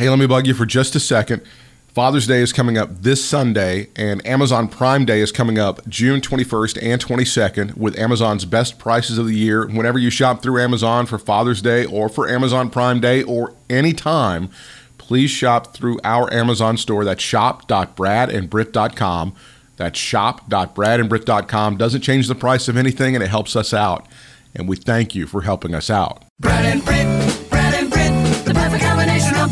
[0.00, 1.42] Hey, let me bug you for just a second.
[1.88, 6.22] Father's Day is coming up this Sunday, and Amazon Prime Day is coming up June
[6.22, 9.66] 21st and 22nd with Amazon's best prices of the year.
[9.66, 13.92] Whenever you shop through Amazon for Father's Day or for Amazon Prime Day or any
[13.92, 14.48] time,
[14.96, 17.04] please shop through our Amazon store.
[17.04, 19.34] That's shop.bradandbrit.com.
[19.76, 21.76] That's shop.bradandbrit.com.
[21.76, 24.06] Doesn't change the price of anything, and it helps us out.
[24.54, 26.24] And we thank you for helping us out.
[26.40, 27.49] Brad and Brit,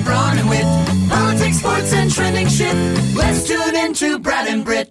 [0.09, 0.65] brawn and wit.
[1.11, 2.75] Politics, sports, and trending shit.
[3.15, 4.91] Let's tune into Brad and Brit.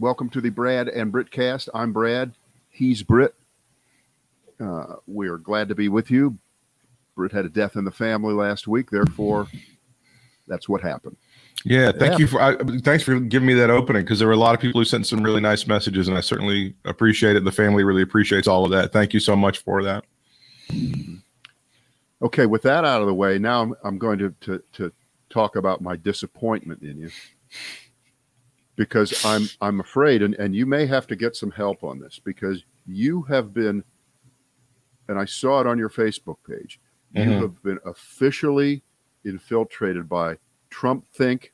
[0.00, 1.68] Welcome to the Brad and Brit cast.
[1.72, 2.32] I'm Brad.
[2.68, 3.34] He's Brit.
[4.60, 6.36] Uh, we are glad to be with you.
[7.14, 9.46] Brit had a death in the family last week, therefore,
[10.48, 11.16] that's what happened.
[11.64, 14.38] Yeah, thank you for I, thanks for giving me that opening because there were a
[14.38, 17.44] lot of people who sent some really nice messages, and I certainly appreciate it.
[17.44, 18.92] The family really appreciates all of that.
[18.92, 20.04] Thank you so much for that.
[22.20, 24.92] Okay, with that out of the way, now I'm, I'm going to, to to
[25.30, 27.10] talk about my disappointment in you
[28.76, 32.18] because I'm I'm afraid, and, and you may have to get some help on this
[32.18, 33.84] because you have been,
[35.08, 36.80] and I saw it on your Facebook page.
[37.14, 37.40] You Mhm.
[37.40, 38.82] have been officially
[39.24, 40.36] infiltrated by
[40.70, 41.52] Trump Think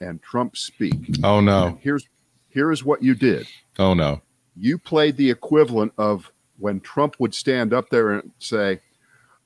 [0.00, 1.16] and Trump Speak.
[1.24, 1.78] Oh no!
[1.80, 2.06] Here's
[2.50, 3.46] here is what you did.
[3.78, 4.20] Oh no!
[4.56, 8.80] You played the equivalent of when Trump would stand up there and say,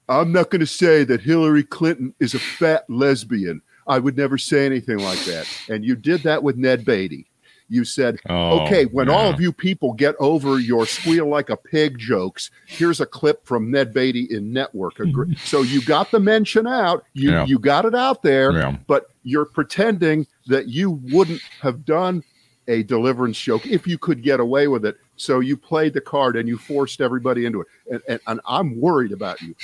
[0.09, 3.63] "I'm not going to say that Hillary Clinton is a fat lesbian.
[3.87, 7.27] I would never say anything like that." And you did that with Ned Beatty.
[7.69, 11.57] You said, Oh, okay, when all of you people get over your squeal like a
[11.57, 14.95] pig jokes, here's a clip from Ned Beatty in Network.
[15.45, 17.45] So you got the mention out, you Yeah.
[17.45, 18.77] you got it out there, Yeah.
[18.87, 22.23] but you're pretending that you wouldn't have done
[22.69, 24.97] a deliverance joke if you could get away with it.
[25.17, 27.67] So you played the card and you forced everybody into it.
[27.91, 29.55] And, and, and I'm worried about you.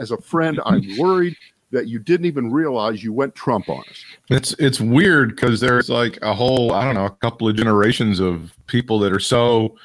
[0.00, 1.36] As a friend, I'm worried
[1.70, 4.04] that you didn't even realize you went Trump on us.
[4.30, 8.20] It's it's weird because there's like a whole I don't know a couple of generations
[8.20, 9.76] of people that are so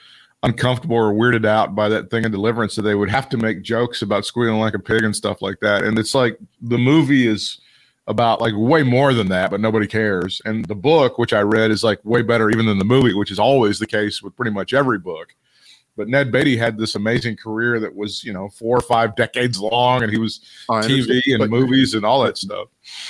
[0.44, 3.62] uncomfortable or weirded out by that thing of deliverance that they would have to make
[3.62, 5.84] jokes about squealing like a pig and stuff like that.
[5.84, 7.60] And it's like the movie is
[8.08, 10.42] about like way more than that, but nobody cares.
[10.46, 13.32] And the book, which I read, is like way better even than the movie, which
[13.32, 15.34] is always the case with pretty much every book.
[15.96, 19.60] But Ned Beatty had this amazing career that was, you know, four or five decades
[19.60, 22.68] long, and he was TV and but- movies and all that stuff.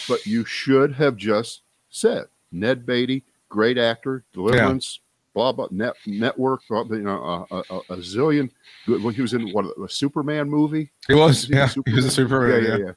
[0.08, 5.00] but you should have just said Ned Beatty, great actor, Deliverance,
[5.34, 8.50] blah blah, net, network, blah, you know, a, a, a zillion.
[8.86, 9.02] Good.
[9.02, 10.92] Well, he was in what a Superman movie.
[11.08, 12.64] He was, he yeah, he was a Superman.
[12.64, 12.78] Yeah, yeah.
[12.78, 12.92] yeah, yeah.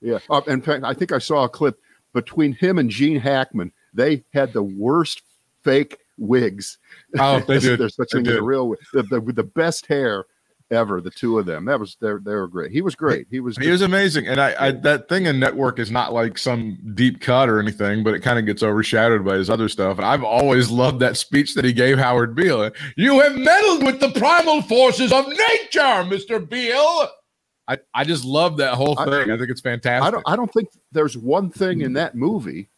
[0.00, 0.18] Yeah.
[0.28, 1.78] Uh, in fact, I think I saw a clip
[2.14, 3.72] between him and Gene Hackman.
[3.94, 5.22] They had the worst
[5.62, 6.78] fake wigs.
[7.18, 7.80] Oh, they did.
[7.80, 8.74] There's such They thing as a real.
[8.92, 10.26] The, the, with the best hair
[10.70, 11.00] ever.
[11.00, 11.64] The two of them.
[11.64, 12.70] That was they they were great.
[12.70, 13.26] He was great.
[13.30, 13.56] He was.
[13.56, 17.20] He was amazing, and I, I that thing in Network is not like some deep
[17.20, 19.98] cut or anything, but it kind of gets overshadowed by his other stuff.
[19.98, 22.70] And I've always loved that speech that he gave Howard Beale.
[22.96, 27.08] You have meddled with the primal forces of nature, Mister Beale.
[27.70, 29.30] I, I just love that whole thing.
[29.30, 30.04] I, think it's fantastic.
[30.04, 30.24] I don't.
[30.26, 32.68] I don't think there's one thing in that movie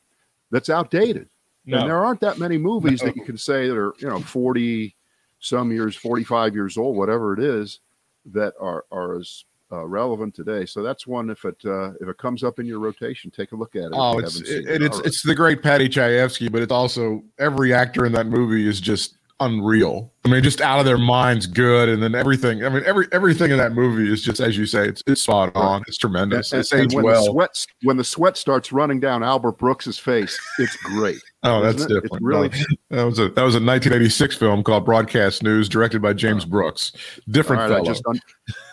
[0.50, 1.30] that's outdated.
[1.64, 1.78] No.
[1.78, 4.94] And there aren't that many movies that you can say that are, you know, 40
[5.40, 7.80] some years, 45 years old, whatever it is,
[8.26, 10.66] that are are as uh, relevant today.
[10.66, 13.56] So that's one if it uh, if it comes up in your rotation, take a
[13.56, 13.92] look at it.
[13.94, 18.04] Oh, it's haven't it, it's it's the great Paddy Chayefsky, but it's also every actor
[18.04, 20.12] in that movie is just unreal.
[20.24, 22.64] I mean, just out of their minds, good, and then everything.
[22.64, 25.50] I mean, every everything in that movie is just as you say, it's it's spot
[25.56, 25.82] on.
[25.88, 26.52] It's tremendous.
[26.52, 27.24] And- it's and when well.
[27.24, 31.18] the sweat when the sweat starts running down Albert Brooks's face, it's great.
[31.44, 31.90] Oh, that's it?
[31.90, 32.24] It's different.
[32.24, 32.50] really-
[32.90, 36.44] No, that was a that was a 1986 film called Broadcast News, directed by James
[36.44, 36.92] Brooks.
[37.28, 38.20] Different right, I just un-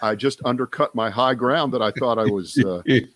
[0.03, 2.55] I just undercut my high ground that I thought I was.
[2.59, 3.07] Uh, hey,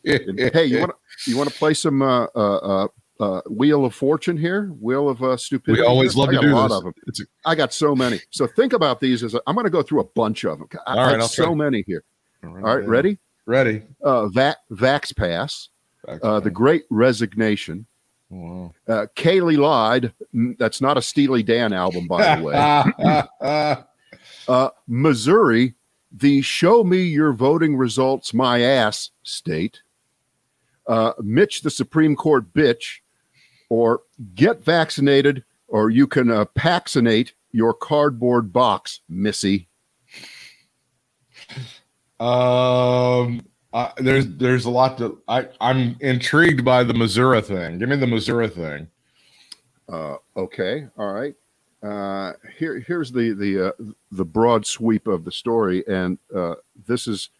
[0.65, 2.87] you want to you want to play some uh, uh,
[3.19, 4.67] uh, Wheel of Fortune here?
[4.79, 5.81] Wheel of uh, Stupidity.
[5.81, 6.77] we always love I to do a lot this.
[6.77, 6.93] of them.
[7.07, 8.19] It's a, I got so many.
[8.31, 10.67] So think about these as a, I'm going to go through a bunch of them.
[10.87, 11.53] I, All I right, I'll so try.
[11.55, 12.03] many here.
[12.43, 13.17] All right, ready?
[13.45, 13.83] Ready.
[14.01, 15.69] Uh, Va- Vax Pass,
[16.07, 17.85] uh, The Great Resignation,
[18.29, 18.73] Wow.
[18.87, 20.11] uh, Kayleigh Lied.
[20.33, 23.83] Mm, That's not a Steely Dan album, by the way.
[24.47, 25.73] Uh, Missouri,
[26.11, 29.81] the Show Me Your Voting Results My Ass state.
[30.87, 32.99] Uh, Mitch, the Supreme Court bitch,
[33.73, 34.03] or
[34.35, 39.67] get vaccinated, or you can uh, vaccinate your cardboard box, Missy.
[42.19, 43.41] um,
[43.73, 45.19] uh, there's there's a lot to.
[45.27, 47.79] I I'm intrigued by the Missouri thing.
[47.79, 48.87] Give me the Missouri thing.
[49.91, 51.33] Uh, okay, all right.
[51.81, 53.71] Uh, here, here's the the uh,
[54.11, 56.53] the broad sweep of the story, and uh,
[56.85, 57.31] this is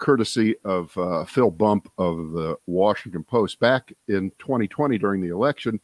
[0.00, 3.60] courtesy of uh, Phil Bump of the Washington Post.
[3.60, 5.78] Back in 2020 during the election,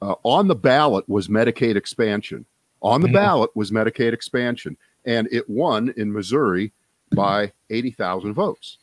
[0.00, 2.46] uh, on the ballot was Medicaid expansion.
[2.80, 3.12] On the Mhm.
[3.12, 6.72] ballot was Medicaid expansion, and it won in Missouri
[7.14, 8.78] by 80,000 votes.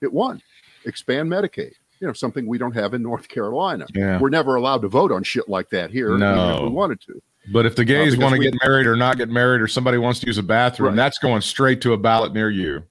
[0.00, 0.42] It won.
[0.84, 1.74] Expand Medicaid.
[2.00, 3.86] You know, something we don't have in North Carolina.
[3.94, 4.18] Yeah.
[4.20, 7.20] We're never allowed to vote on shit like that here, even if we wanted to.
[7.52, 9.98] But if the gays because want to get married or not get married, or somebody
[9.98, 10.96] wants to use a bathroom, Right.
[10.96, 12.84] that's going straight to a ballot near you.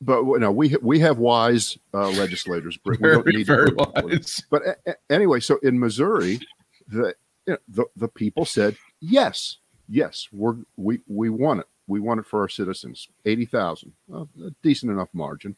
[0.00, 2.76] But you know, we we have wise uh, legislators.
[2.76, 3.00] Brit.
[3.00, 4.10] We don't need very vote for them.
[4.10, 4.42] wise.
[4.50, 6.40] But a- a- anyway, so in Missouri,
[6.86, 7.14] the
[7.46, 9.58] you know, the the people said yes,
[9.88, 11.66] yes, we're we we want it.
[11.88, 13.08] We want it for our citizens.
[13.24, 14.26] Eighty thousand, a
[14.62, 15.56] decent enough margin.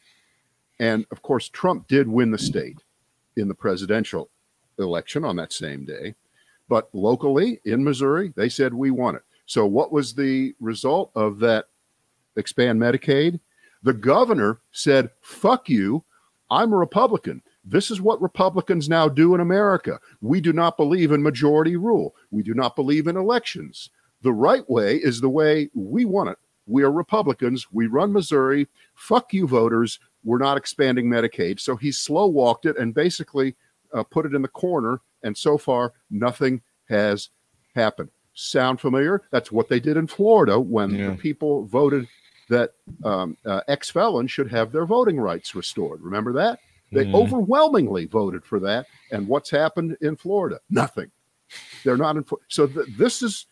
[0.78, 2.78] And of course, Trump did win the state
[3.36, 4.30] in the presidential
[4.78, 6.14] election on that same day.
[6.68, 9.22] But locally in Missouri, they said we want it.
[9.44, 11.66] So what was the result of that
[12.36, 13.40] expand Medicaid?
[13.82, 16.04] The governor said, "Fuck you.
[16.50, 17.42] I'm a Republican.
[17.64, 20.00] This is what Republicans now do in America.
[20.20, 22.14] We do not believe in majority rule.
[22.30, 23.90] We do not believe in elections.
[24.22, 26.38] The right way is the way we want it.
[26.66, 27.66] We are Republicans.
[27.72, 28.66] We run Missouri.
[28.94, 29.98] Fuck you, voters.
[30.24, 31.60] We're not expanding Medicaid.
[31.60, 33.56] So he slow walked it and basically
[33.94, 35.00] uh, put it in the corner.
[35.22, 37.30] And so far, nothing has
[37.74, 38.10] happened.
[38.34, 39.22] Sound familiar?
[39.30, 41.10] That's what they did in Florida when Yeah.
[41.10, 42.06] the people voted
[42.50, 42.72] that
[43.04, 46.02] um, uh, ex felons should have their voting rights restored.
[46.02, 46.58] Remember that?
[46.92, 47.14] They Mhm.
[47.14, 48.86] overwhelmingly voted for that.
[49.12, 50.58] And what's happened in Florida?
[50.68, 51.10] Nothing.
[51.84, 52.24] They're not in.
[52.48, 53.46] So th- this is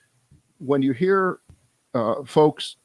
[0.58, 1.38] when you hear
[1.94, 2.76] uh, folks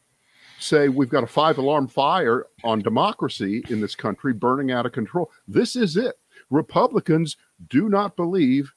[0.59, 4.91] say we've got a five alarm fire on democracy in this country burning out of
[4.93, 5.29] control.
[5.47, 6.15] This is it.
[6.49, 7.35] Republicans
[7.69, 8.71] do not believe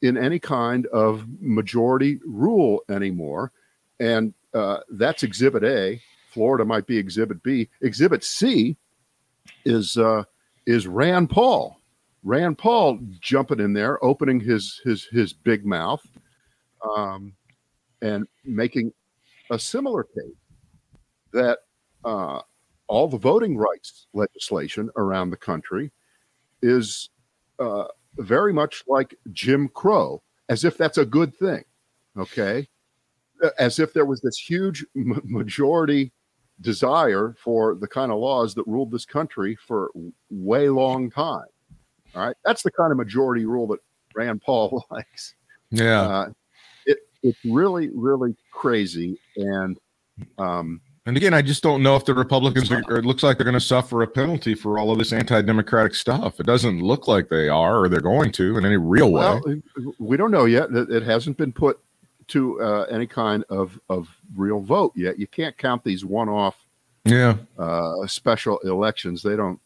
[0.00, 3.52] in any kind of majority rule anymore.
[4.00, 6.00] And uh, that's exhibit A.
[6.32, 7.68] Florida might be exhibit B.
[7.82, 8.76] Exhibit C
[9.64, 10.24] is uh,
[10.66, 11.78] is Rand Paul.
[12.24, 16.04] Rand Paul jumping in there, opening his his his big mouth,
[16.96, 17.34] um,
[18.00, 18.92] and making
[19.50, 20.36] a similar case
[21.32, 21.58] that
[22.04, 22.40] uh,
[22.86, 25.90] all the voting rights legislation around the country
[26.62, 27.10] is
[27.58, 27.84] uh,
[28.16, 31.64] very much like Jim Crow, as if that's a good thing.
[32.16, 32.68] Okay,
[33.58, 36.12] as if there was this huge majority
[36.62, 39.90] desire for the kind of laws that ruled this country for
[40.30, 41.44] way long time.
[42.14, 43.80] All right, that's the kind of majority rule that
[44.14, 45.34] Rand Paul likes.
[45.70, 46.00] Yeah.
[46.02, 46.30] Uh,
[46.86, 49.78] it it's really really crazy, and
[50.38, 53.38] um, And again, I just don't know if the Republicans are, or it looks like
[53.38, 56.38] they're going to suffer a penalty for all of this anti-democratic stuff.
[56.38, 59.62] It doesn't look like they are, or they're going to in any real way.
[59.98, 60.70] we don't know yet.
[60.70, 61.80] It hasn't been put
[62.32, 65.18] to uh, any kind of of real vote yet.
[65.18, 66.56] You can't count these one-off
[67.04, 69.22] yeah, uh, special elections.
[69.22, 69.58] They don't.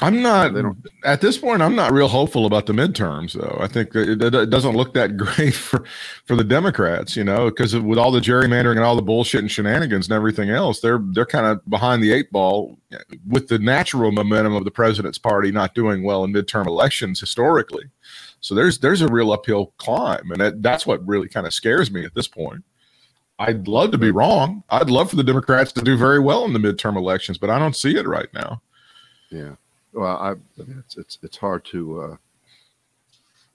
[0.00, 0.54] I'm not.
[0.54, 0.78] They don't.
[1.04, 3.58] At this point, I'm not real hopeful about the midterms, though.
[3.60, 5.84] I think it, it, it doesn't look that great for
[6.24, 9.50] for the Democrats, you know, because with all the gerrymandering and all the bullshit and
[9.50, 12.78] shenanigans and everything else, they're they're kind of behind the eight ball
[13.26, 17.84] with the natural momentum of the president's party not doing well in midterm elections historically.
[18.44, 21.90] So there's there's a real uphill climb, and that, that's what really kind of scares
[21.90, 22.62] me at this point.
[23.38, 24.62] I'd love to be wrong.
[24.68, 27.58] I'd love for the Democrats to do very well in the midterm elections, but I
[27.58, 28.60] don't see it right now.
[29.30, 29.54] Yeah.
[29.94, 32.16] Well, I, I mean, it's it's it's hard to uh,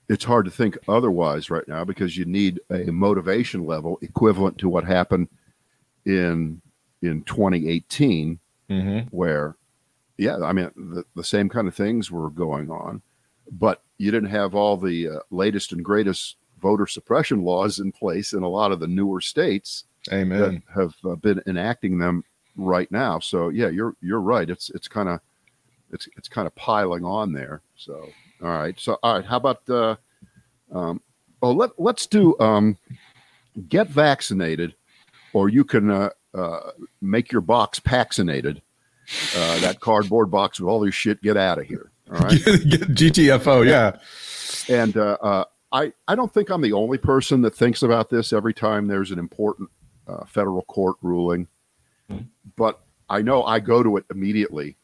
[0.07, 4.69] it's hard to think otherwise right now because you need a motivation level equivalent to
[4.69, 5.27] what happened
[6.05, 6.62] in
[7.03, 9.08] in 2018 Mm-hmm.
[9.10, 9.55] where
[10.19, 13.01] yeah i mean the, the same kind of things were going on
[13.51, 18.34] but you didn't have all the uh, latest and greatest voter suppression laws in place
[18.34, 20.39] in a lot of the newer states Amen.
[20.39, 22.24] that have uh, been enacting them
[22.56, 23.20] right now.
[23.20, 24.50] So yeah you're you're right.
[24.50, 25.20] It's it's kind of
[25.91, 27.62] it's it's kind of piling on there.
[27.75, 28.10] So
[28.41, 28.77] all right.
[28.79, 29.96] So all right how about uh
[30.74, 31.01] um
[31.41, 32.77] oh let, let's do um
[33.68, 34.75] get vaccinated
[35.34, 38.62] or you can uh, uh make your box vaccinated.
[39.36, 43.66] Uh that cardboard box with all your shit get out of here all right GTFO,
[43.68, 43.98] yeah.
[44.74, 48.34] and uh, uh, I, I don't think I'm the only person that thinks about this
[48.34, 49.70] every time there's an important
[50.08, 51.48] uh, federal court ruling,
[52.12, 52.25] Mhm.
[52.56, 54.78] but I know I go to it immediately.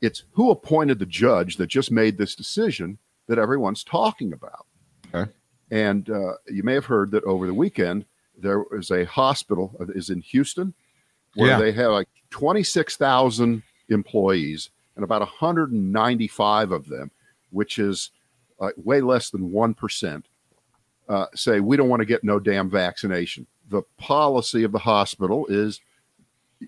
[0.00, 4.66] It's who appointed the judge that just made this decision that everyone's talking about.
[5.14, 5.30] Okay.
[5.70, 8.04] And uh, you may have heard that over the weekend
[8.36, 10.74] there was a hospital uh, is in Houston
[11.34, 11.58] where Yeah.
[11.58, 17.10] they have like 26,000 employees and about 195 of them,
[17.50, 18.10] which is
[18.60, 20.22] uh, way less than 1%,
[21.08, 23.46] uh, say, we don't want to get no damn vaccination.
[23.68, 25.80] The policy of the hospital is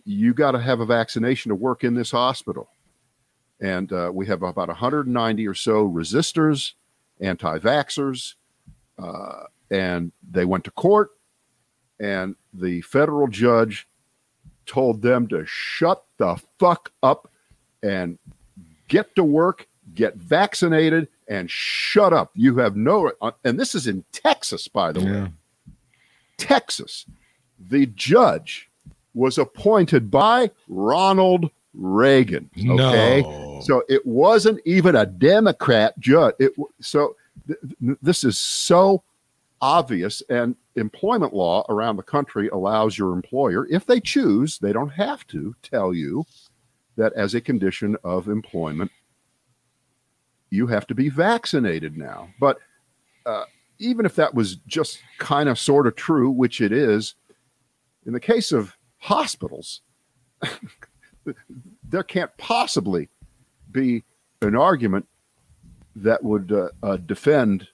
[0.04, 2.68] you got to have a vaccination to work in this hospital.
[3.61, 6.73] and uh, we have about 190 or so resistors,
[7.21, 8.35] anti-vaxxers,
[8.99, 11.11] uh, and they went to court,
[11.99, 13.88] and the federal judge
[14.66, 17.30] told them to shut the fuck up
[17.87, 18.19] and
[18.88, 22.31] get to work, get vaccinated, and shut up.
[22.35, 25.33] You have no, uh, and this is in Texas, by the way.
[26.37, 27.07] Texas.
[27.71, 28.69] The judge
[29.14, 32.50] was appointed by Ronald Reagan.
[32.59, 33.23] Okay.
[33.23, 33.61] No.
[33.62, 36.35] So it wasn't even a Democrat judge.
[36.38, 37.16] It so
[37.47, 39.02] th- th- this is so
[39.61, 44.90] obvious, and employment law around the country allows your employer, if they choose, they don't
[44.90, 46.25] have to tell you
[46.97, 48.91] that as a condition of employment,
[50.50, 52.29] you have to be vaccinated now.
[52.41, 52.59] But
[53.25, 53.45] uh,
[53.79, 57.15] even if that was just kind of sort of true, which it is,
[58.07, 59.83] in the case of hospitals,
[61.88, 63.09] there can't possibly
[63.71, 64.05] be
[64.43, 65.07] an argument
[65.97, 67.69] that would uh, uh, defend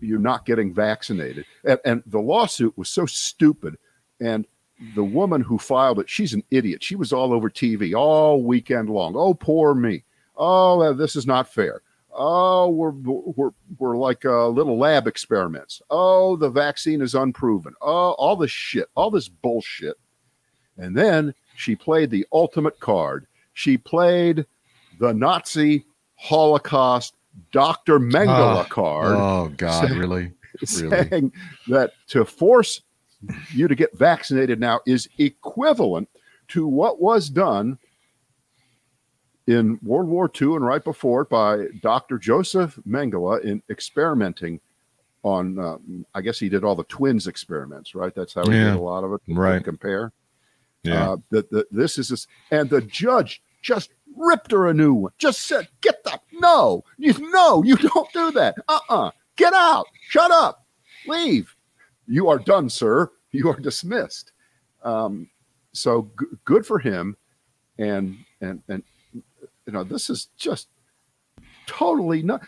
[0.00, 1.44] you not getting vaccinated.
[1.64, 3.76] And, and the lawsuit was so stupid.
[4.20, 4.46] And
[4.94, 6.82] the woman who filed it, she's an idiot.
[6.82, 9.14] She was all over TV all weekend long.
[9.16, 10.04] Oh, poor me.
[10.36, 11.82] Oh, this is not fair.
[12.12, 15.82] Oh, we're we're we're like uh, little lab experiments.
[15.90, 17.74] Oh, the vaccine is unproven.
[17.80, 19.96] Oh, all this shit, all this bullshit.
[20.76, 23.26] And then she played the ultimate card.
[23.52, 24.46] She played
[25.00, 25.84] the Nazi
[26.16, 27.14] Holocaust
[27.52, 27.98] Dr.
[28.00, 28.28] Mengele
[28.60, 30.32] Ah, card Oh God, Say- really?
[30.80, 31.08] Really?
[31.08, 31.32] saying
[31.68, 32.80] that to force
[33.52, 36.08] you to get vaccinated now is equivalent
[36.48, 37.78] to what was done
[39.46, 42.18] in World War II and right before it by Dr.
[42.18, 44.60] Joseph Mengele in experimenting
[45.24, 48.14] on, um, I guess he did all the twins experiments, right?
[48.14, 48.64] That's how he Yeah.
[48.72, 49.20] did a lot of it.
[49.28, 49.62] Right.
[49.64, 50.12] Compare.
[50.84, 51.10] Yeah.
[51.12, 55.12] Uh, that that this is this, and the judge just ripped her a new one.
[55.18, 58.54] Just said, "Get the no, you no, you don't do that.
[58.68, 60.64] Uh uh get out, shut up,
[61.06, 61.54] leave.
[62.08, 63.10] You are done, sir.
[63.30, 64.32] You are dismissed."
[64.82, 65.28] Um,
[65.72, 67.16] so g- good for him,
[67.78, 70.68] and and and you know this is just
[71.66, 72.40] totally not.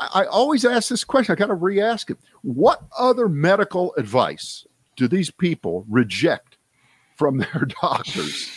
[0.00, 1.32] I I always ask this question.
[1.32, 2.18] I got to re-ask it.
[2.42, 6.58] What other medical advice do these people reject
[7.16, 8.50] from their doctors?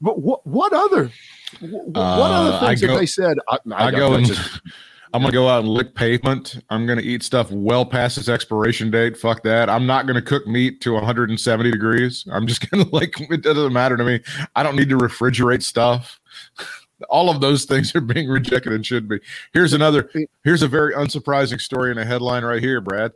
[0.00, 1.10] But what what other
[1.60, 3.36] what other Uh, I things have go- they said?
[3.48, 4.60] I, I got go and this.
[5.12, 6.62] I'm gonna go out and lick pavement.
[6.70, 9.16] I'm gonna eat stuff well past its expiration date.
[9.16, 9.70] Fuck that.
[9.70, 12.26] I'm not gonna cook meat to 170 degrees.
[12.30, 14.20] I'm just gonna like it doesn't matter to me.
[14.54, 16.20] I don't need to refrigerate stuff.
[17.08, 19.20] All of those things are being rejected and should be.
[19.52, 20.10] Here's another.
[20.42, 23.12] Here's a very unsurprising story in a headline right here, Brad.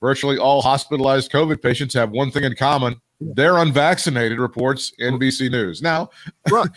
[0.00, 3.00] Virtually all hospitalized COVID patients have one thing in common.
[3.20, 5.82] They're unvaccinated, reports NBC News.
[5.82, 6.10] Now,
[6.50, 6.70] right,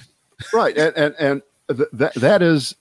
[0.53, 1.41] right, and and and
[1.77, 2.75] th- that that is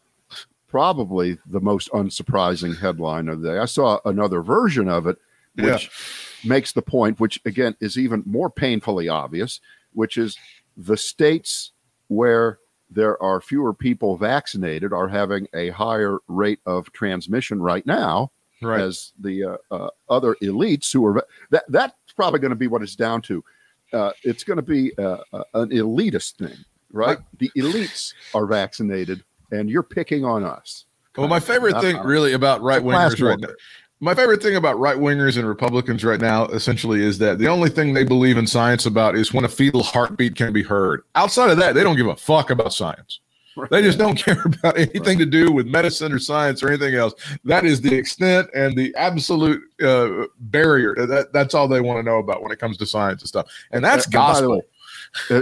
[0.68, 3.58] probably the most unsurprising headline of the day.
[3.58, 5.16] I saw another version of it,
[5.56, 5.90] which
[6.44, 9.60] makes the point, which again is even more painfully obvious,
[9.92, 10.36] which is
[10.76, 11.72] the states
[12.08, 12.58] where
[12.90, 18.30] there are fewer people vaccinated are having a higher rate of transmission right now
[18.62, 18.80] right.
[18.80, 22.82] as the uh, uh, other elites who are that that's probably going to be what
[22.82, 23.44] it's down to.
[23.92, 26.56] Uh, it's going to be uh, uh, an elitist thing,
[26.92, 27.18] right?
[27.38, 30.84] The elites are vaccinated, and you're picking on us.
[31.16, 33.48] Well, my favorite thing really about right wingers right now,
[34.00, 37.70] my favorite thing about right wingers and Republicans right now essentially is that the only
[37.70, 41.02] thing they believe in science about is when a fetal heartbeat can be heard.
[41.14, 43.20] Outside of that, they don't give a fuck about science.
[43.70, 47.14] They just don't care about anything to do with medicine or science or anything else.
[47.44, 50.94] That is the extent and the absolute uh, barrier.
[51.06, 53.46] That, that's all they want to know about when it comes to science and stuff.
[53.70, 54.62] And that's and gospel.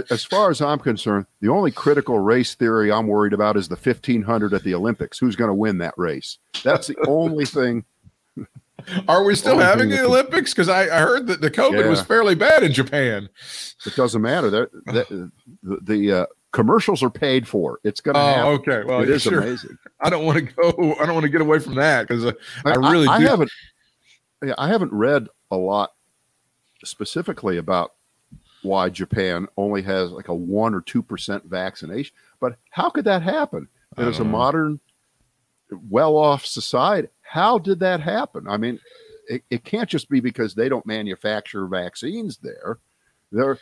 [0.09, 3.75] As far as I'm concerned, the only critical race theory I'm worried about is the
[3.75, 5.19] 1500 at the Olympics.
[5.19, 6.37] Who's going to win that race?
[6.63, 7.83] That's the only thing.
[9.07, 10.53] Are we still only having the Olympics?
[10.53, 13.29] Because I, I heard that the COVID was fairly bad in Japan.
[13.85, 14.49] It doesn't matter.
[14.49, 15.31] That the,
[15.63, 17.79] the, the uh, commercials are paid for.
[17.83, 18.51] It's going to Oh, happen.
[18.53, 18.83] okay.
[18.85, 19.39] Well, it yeah, is sure.
[19.41, 19.77] amazing.
[20.01, 20.95] I don't want to go.
[20.99, 22.25] I don't want to get away from that because
[22.65, 23.25] I really I, do.
[23.25, 23.51] haven't.
[24.43, 25.91] Yeah, I haven't read a lot
[26.83, 27.93] specifically about
[28.65, 32.13] why Japan only has like a one or two percent vaccination.
[32.39, 33.67] But how could that happen?
[33.97, 34.31] It is a know.
[34.31, 34.79] modern,
[35.89, 37.07] well-off society.
[37.21, 38.47] How did that happen?
[38.47, 38.79] I mean,
[39.27, 42.79] it, it can't just be because they don't manufacture vaccines there.
[43.31, 43.57] They're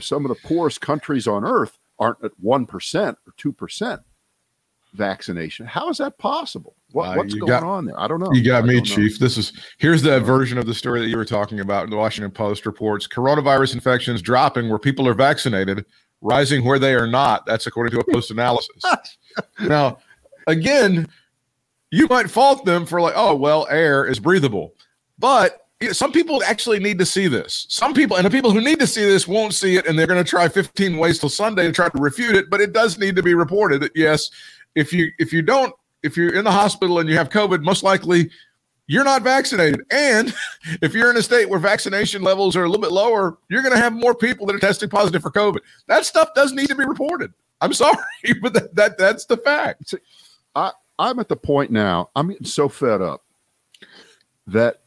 [0.00, 4.02] some of the poorest countries on earth aren't at one percent or two percent
[4.92, 5.66] vaccination.
[5.66, 6.76] How is that possible?
[6.92, 7.98] What, Uh, what's going got- on there?
[7.98, 8.30] I don't know.
[8.32, 8.94] You got I me, don't know.
[8.94, 9.18] Chief.
[9.18, 11.88] This is here's that version of the story that you were talking about.
[11.90, 15.84] The Washington Post reports coronavirus infections dropping where people are vaccinated,
[16.20, 17.46] rising where they are not.
[17.46, 18.82] That's according to a post analysis.
[19.60, 19.98] now,
[20.46, 21.08] again,
[21.90, 24.74] you might fault them for like, oh, well, air is breathable.
[25.18, 25.58] But
[25.92, 27.66] some people actually need to see this.
[27.68, 30.06] Some people, and the people who need to see this won't see it, and they're
[30.06, 32.48] going to try 15 ways till Sunday to try to refute it.
[32.50, 34.30] But it does need to be reported that yes,
[34.74, 37.82] if you if you don't if you're in the hospital and you have COVID, most
[37.82, 38.30] likely
[38.86, 39.82] you're not vaccinated.
[39.90, 40.34] And
[40.82, 43.74] if you're in a state where vaccination levels are a little bit lower, you're going
[43.74, 45.58] to have more people that are testing positive for COVID.
[45.86, 47.32] That stuff does need to be reported.
[47.60, 47.96] I'm sorry,
[48.40, 49.94] but that, that that's the fact.
[50.54, 53.24] I, I'm at the point now, I'm getting so fed up
[54.46, 54.82] that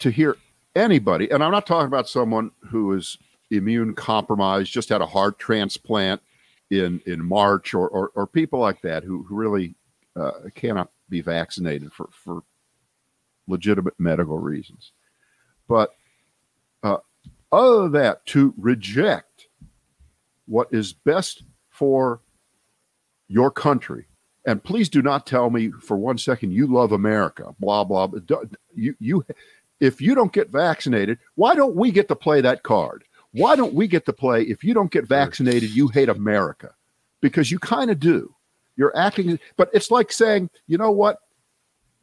[0.00, 0.36] to hear
[0.74, 3.18] anybody, and I'm not talking about someone who is
[3.50, 6.20] immune compromised, just had a heart transplant
[6.70, 9.74] in in March, or or, or people like that who, who really
[10.16, 12.42] uh, cannot be vaccinated for for
[13.46, 14.92] legitimate medical reasons.
[15.68, 15.94] But
[16.82, 16.98] uh,
[17.52, 19.48] other than that, to reject
[20.46, 22.20] what is best for
[23.28, 24.06] your country,
[24.46, 28.06] and please do not tell me for one second you love America, blah blah.
[28.06, 28.42] blah.
[28.74, 29.24] You you,
[29.80, 33.04] if you don't get vaccinated, why don't we get to play that card?
[33.32, 34.42] Why don't we get to play?
[34.42, 36.74] If you don't get vaccinated, you hate America,
[37.20, 38.33] because you kind of do.
[38.76, 41.18] You're acting, but it's like saying, you know what?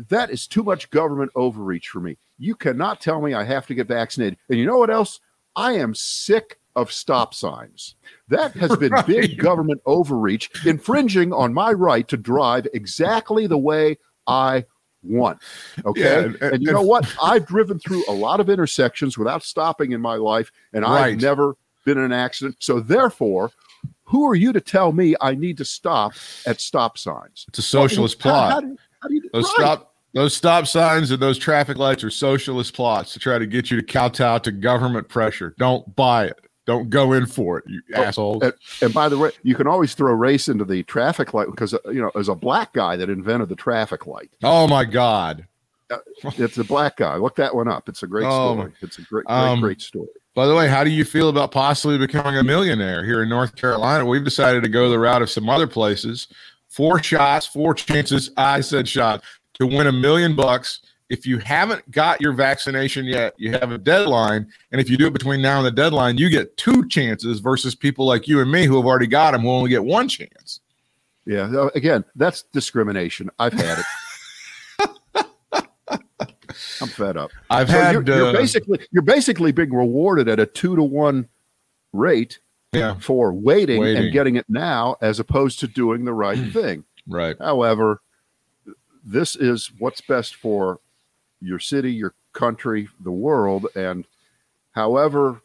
[0.09, 2.17] That is too much government overreach for me.
[2.37, 4.39] You cannot tell me I have to get vaccinated.
[4.49, 5.19] And you know what else?
[5.55, 7.95] I am sick of stop signs.
[8.29, 9.05] That has been right.
[9.05, 14.65] big government overreach, infringing on my right to drive exactly the way I
[15.03, 15.39] want.
[15.85, 16.01] Okay.
[16.01, 17.13] Yeah, and, and, you know what?
[17.21, 21.13] I've driven through a lot of intersections without stopping in my life, and right.
[21.13, 22.57] I've never been in an accident.
[22.59, 23.51] So therefore,
[24.11, 26.13] who are you to tell me I need to stop
[26.45, 27.45] at stop signs?
[27.47, 28.49] It's a socialist well, plot.
[28.49, 29.53] How, how do, how do you, those right.
[29.55, 33.71] stop those stop signs and those traffic lights are socialist plots to try to get
[33.71, 35.55] you to kowtow to government pressure.
[35.57, 36.37] Don't buy it.
[36.65, 38.43] Don't go in for it, you oh, assholes.
[38.43, 41.73] And, and, by the way, you can always throw race into the traffic light because
[41.73, 44.29] uh, you know, as a black guy that invented the traffic light.
[44.43, 45.47] Oh my God!
[45.89, 45.97] Uh,
[46.37, 47.15] it's a black guy.
[47.15, 47.87] Look that one up.
[47.87, 48.73] It's a great oh, story.
[48.81, 50.09] It's a great, great, um, great story.
[50.33, 53.55] By the way, how do you feel about possibly becoming a millionaire here in North
[53.55, 54.05] Carolina?
[54.05, 56.27] We've decided to go the route of some other places.
[56.69, 58.31] Four shots, four chances.
[58.37, 59.23] I said shot
[59.55, 60.79] to win a million bucks.
[61.09, 64.47] If you haven't got your vaccination yet, you have a deadline.
[64.71, 67.75] And if you do it between now and the deadline, you get two chances versus
[67.75, 70.61] people like you and me who have already got them who only get one chance.
[71.25, 71.67] Yeah.
[71.75, 73.29] Again, that's discrimination.
[73.37, 73.85] I've had it.
[76.81, 77.31] I'm fed up.
[77.49, 77.93] I've so had.
[77.93, 81.27] You're, you're uh, basically you're basically being rewarded at a two to one
[81.93, 82.39] rate
[82.73, 82.95] yeah.
[82.99, 86.83] for waiting, waiting, and getting it now, as opposed to doing the right thing.
[87.07, 87.35] Right.
[87.39, 88.01] However,
[89.03, 90.79] this is what's best for
[91.41, 94.05] your city, your country, the world, and
[94.71, 95.41] however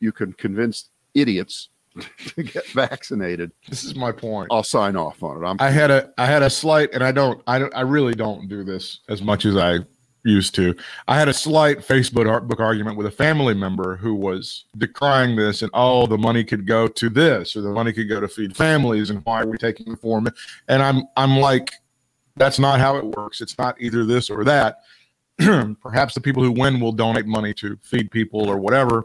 [0.00, 1.68] you can convince idiots
[2.26, 3.52] to get vaccinated.
[3.68, 4.48] This is my point.
[4.50, 5.46] I'll sign off on it.
[5.46, 8.14] I'm I had a I had a slight, and I don't I don't I really
[8.14, 9.80] don't do this as much as I
[10.24, 10.74] used to.
[11.08, 15.62] I had a slight Facebook book argument with a family member who was decrying this
[15.62, 18.56] and oh, the money could go to this or the money could go to feed
[18.56, 20.28] families and why are we taking the form?
[20.68, 21.72] And I'm I'm like,
[22.36, 23.40] that's not how it works.
[23.40, 24.78] It's not either this or that.
[25.82, 29.04] Perhaps the people who win will donate money to feed people or whatever.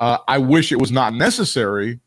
[0.00, 2.00] Uh, I wish it was not necessary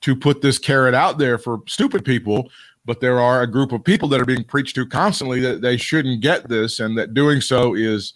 [0.00, 2.50] to put this carrot out there for stupid people
[2.84, 5.76] but there are a group of people that are being preached to constantly that they
[5.76, 8.14] shouldn't get this and that doing so is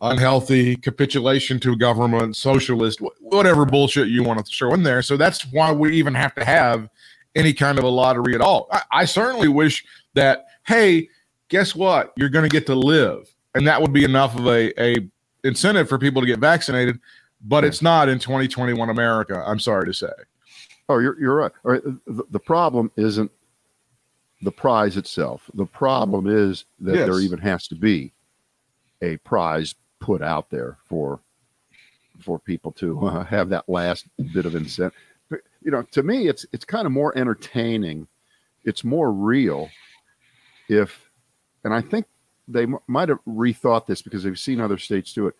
[0.00, 5.02] unhealthy capitulation to government socialist whatever bullshit you want to throw in there.
[5.02, 6.88] So that's why we even have to have
[7.34, 8.68] any kind of a lottery at all.
[8.70, 9.84] I, I certainly wish
[10.14, 11.08] that hey
[11.48, 12.12] guess what?
[12.16, 13.28] You're going to get to live.
[13.54, 15.08] And that would be enough of a, a
[15.44, 16.98] incentive for people to get vaccinated
[17.46, 20.08] but it's not in 2021 america i'm sorry to say
[20.88, 21.52] oh you're, you're right.
[21.62, 23.30] right the, the problem isn't
[24.44, 25.50] the prize itself.
[25.54, 27.06] The problem is that yes.
[27.08, 28.12] there even has to be
[29.02, 31.20] a prize put out there for
[32.20, 34.98] for people to uh, have that last bit of incentive.
[35.30, 38.06] You know, to me, it's it's kind of more entertaining.
[38.64, 39.68] It's more real
[40.68, 41.10] if,
[41.64, 42.06] and I think
[42.48, 45.34] they m- might have rethought this because they've seen other states do it.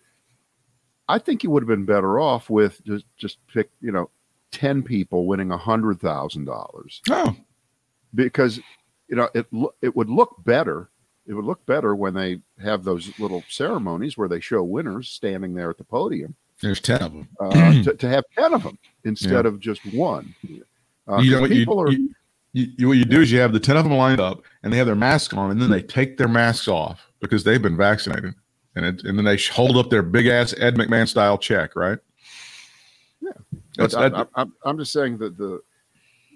[1.07, 4.09] I think you would have been better off with just just pick you know
[4.51, 7.01] ten people winning a hundred thousand dollars.
[7.09, 7.35] Oh,
[8.13, 8.59] because
[9.07, 9.45] you know, it
[9.81, 10.89] it would look better.
[11.27, 15.55] It would look better when they have those little ceremonies where they show winners standing
[15.55, 16.35] there at the podium.
[16.61, 17.27] There's ten of them.
[17.39, 17.49] uh,
[17.83, 19.49] to, to, have ten of them instead yeah.
[19.49, 20.33] of just one.
[21.07, 21.91] Uh, you know what people you, are.
[22.53, 24.71] You, you, what you do is you have the ten of them lined up, and
[24.71, 27.77] they have their masks on, and then they take their masks off because they've been
[27.77, 28.33] vaccinated,
[28.75, 31.99] and it, and then they hold up their big ass Ed McMahon style check, right?
[33.19, 33.31] Yeah.
[33.77, 35.61] That's- I, that- I, I'm, I'm just saying that the,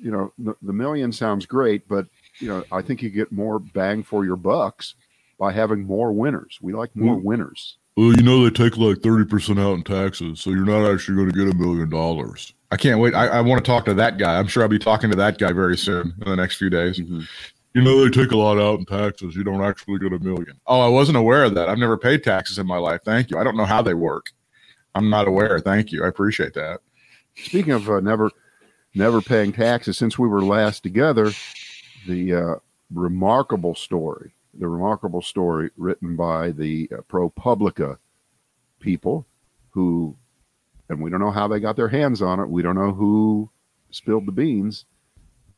[0.02, 2.06] you know, the, the million sounds great, but
[2.40, 4.96] you know, I think you get more bang for your bucks
[5.38, 6.58] by having more winners.
[6.62, 7.24] We like more Mm.
[7.24, 7.78] winners.
[7.98, 11.16] Well, you know they take like thirty percent out in taxes, so you're not actually
[11.18, 12.54] going to get a million dollars.
[12.72, 13.14] I can't wait.
[13.14, 14.40] I, I want to talk to that guy.
[14.40, 16.98] I'm sure I'll be talking to that guy very soon in the next few days.
[16.98, 17.28] Mhm.
[17.74, 19.36] You know they take a lot out in taxes.
[19.36, 20.54] You don't actually get a million.
[20.66, 21.68] Oh, I wasn't aware of that.
[21.68, 23.02] I've never paid taxes in my life.
[23.04, 23.38] Thank you.
[23.38, 24.28] I don't know how they work.
[24.96, 25.60] I'm not aware.
[25.60, 26.06] Thank you.
[26.06, 26.80] I appreciate that.
[27.44, 28.32] Speaking of uh, never,
[28.94, 31.32] never paying taxes, since we were last together,
[32.08, 32.56] the uh,
[32.94, 37.98] remarkable story, the remarkable story written by the uh, ProPublica
[38.80, 39.26] people
[39.72, 40.16] who,
[40.90, 42.50] and we don't know how they got their hands on it.
[42.50, 43.50] We don't know who
[43.92, 44.86] spilled the beans,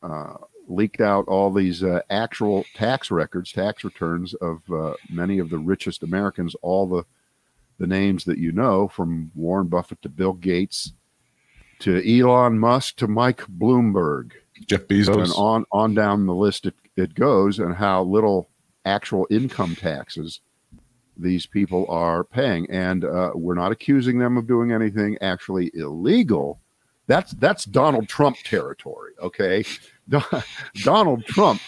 [0.02, 0.34] uh,
[0.68, 5.58] leaked out all these uh, actual tax records, tax returns of uh, many of the
[5.58, 7.04] richest Americans, all the
[7.78, 10.92] the names that you know, from Warren Buffett to Bill Gates
[11.82, 14.32] to Elon Musk to Mike Bloomberg,
[14.66, 15.22] Jeff Bezos.
[15.22, 18.48] and on on down the list it, it goes, and how little
[18.84, 20.40] actual income taxes
[21.16, 26.60] these people are paying, and uh, we're not accusing them of doing anything actually illegal.
[27.06, 29.12] That's that's Donald Trump territory.
[29.20, 29.64] Okay,
[30.82, 31.60] Donald Trump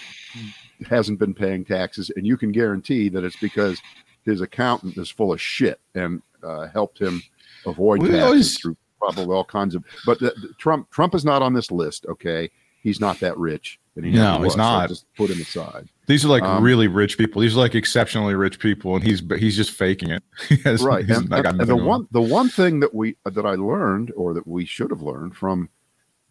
[0.89, 3.81] hasn't been paying taxes, and you can guarantee that it's because
[4.25, 7.23] his accountant is full of shit and uh, helped him
[7.67, 8.77] avoid taxes always- through
[9.13, 9.85] probably all kinds of.
[10.07, 12.07] But the, the- Trump Trump is not on this list.
[12.07, 12.51] Okay,
[12.83, 14.89] he's not that rich, and he No, he's was, so not.
[14.89, 15.89] just put him aside.
[16.07, 17.41] These are like Um, really rich people.
[17.43, 20.23] These are like exceptionally rich people, and he's he's just faking it.
[20.65, 23.17] Has- right he's and, not got and- and the one the one thing that we
[23.25, 25.69] that i learned or that we should have learned from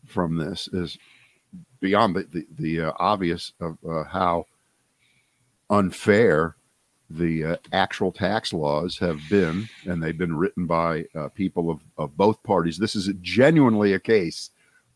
[0.06, 0.98] from this is
[1.80, 4.46] beyond the the, the uh, obvious of uh, how
[5.70, 6.56] unfair
[7.18, 11.80] the uh, actual tax laws have been and they've been written by uh, people of,
[11.98, 14.50] of both parties this is genuinely a case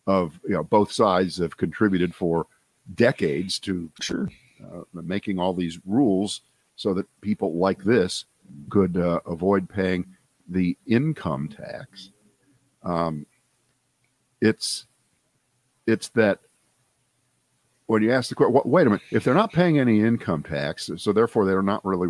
[0.08, 2.48] of you know both sides have contributed for
[2.96, 4.30] decades to Sure.
[4.64, 6.42] uh, making all these rules
[6.76, 8.26] so that people like this
[8.70, 10.06] could uh, avoid paying
[10.48, 12.12] the income tax.
[12.84, 13.26] Um,
[14.42, 14.86] it's
[15.88, 16.40] it's that
[17.88, 20.90] when you ask the question, wait a minute, if they're not paying any income tax,
[20.98, 22.08] so therefore they're not really,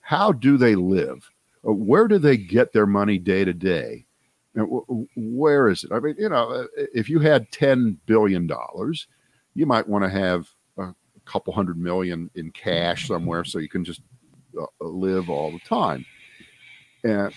[0.00, 1.30] how do they live?
[1.66, 4.06] Uh, Where do they get their money day to day?
[5.16, 5.92] Where is it?
[5.92, 9.08] I mean, you know, uh, if you had ten billion dollars,
[9.54, 13.84] you might want to have a couple hundred million in cash somewhere so you can
[13.84, 14.02] just
[14.60, 16.06] uh, live all the time.
[17.02, 17.34] And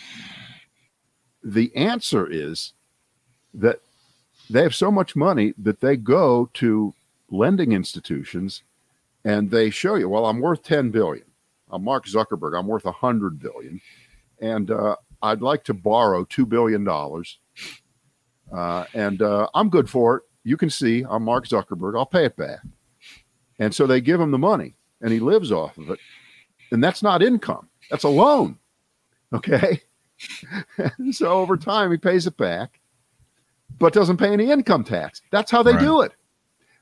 [1.43, 2.73] the answer is
[3.56, 3.80] that
[4.50, 6.93] they have so much money that they go to
[7.30, 8.63] lending institutions
[9.26, 11.26] and they show you, well, I'm worth 10 billion.
[11.70, 12.58] I'm Mark Zuckerberg.
[12.58, 13.82] I'm worth 100 billion.
[14.40, 16.88] And uh, I'd like to borrow $2 billion.
[18.52, 20.24] Uh, and uh, I'm good for it.
[20.44, 21.98] You can see I'm Mark Zuckerberg.
[21.98, 22.60] I'll pay it back.
[23.60, 26.00] And so they give him the money and he lives off of it.
[26.72, 28.58] And that's not income, that's a loan.
[29.34, 29.82] Okay.
[31.12, 32.80] so over time, he pays it back,
[33.78, 35.22] but doesn't pay any income tax.
[35.32, 35.82] That's how they Right.
[35.82, 36.13] do it.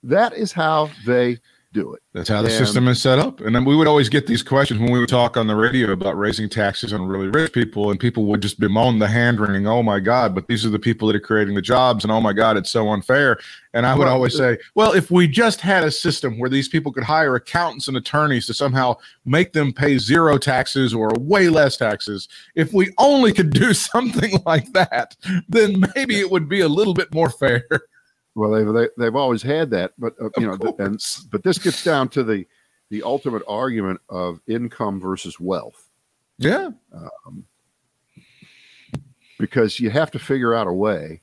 [0.05, 1.39] That is how they
[1.73, 2.01] do it.
[2.13, 3.41] That's how the And- system is set up.
[3.41, 5.91] And then we would always get these questions when we would talk on the radio
[5.91, 9.67] about raising taxes on really rich people, and people would just bemoan the hand wringing,
[9.67, 12.21] oh my God, but these are the people that are creating the jobs, and oh
[12.21, 13.37] my God, it's so unfair.
[13.73, 16.93] And I would always say, well, if we just had a system where these people
[16.93, 21.75] could hire accountants and attorneys to somehow make them pay zero taxes or way less
[21.75, 25.17] taxes, if we only could do something like that,
[25.49, 27.65] then maybe it would be a little bit more fair.
[28.35, 30.99] Well, they've they, they've always had that, but uh, you know, and
[31.31, 32.45] but this gets down to the
[32.89, 35.89] the ultimate argument of income versus wealth,
[36.37, 36.69] Yeah.
[39.39, 41.21] because you have to figure out a way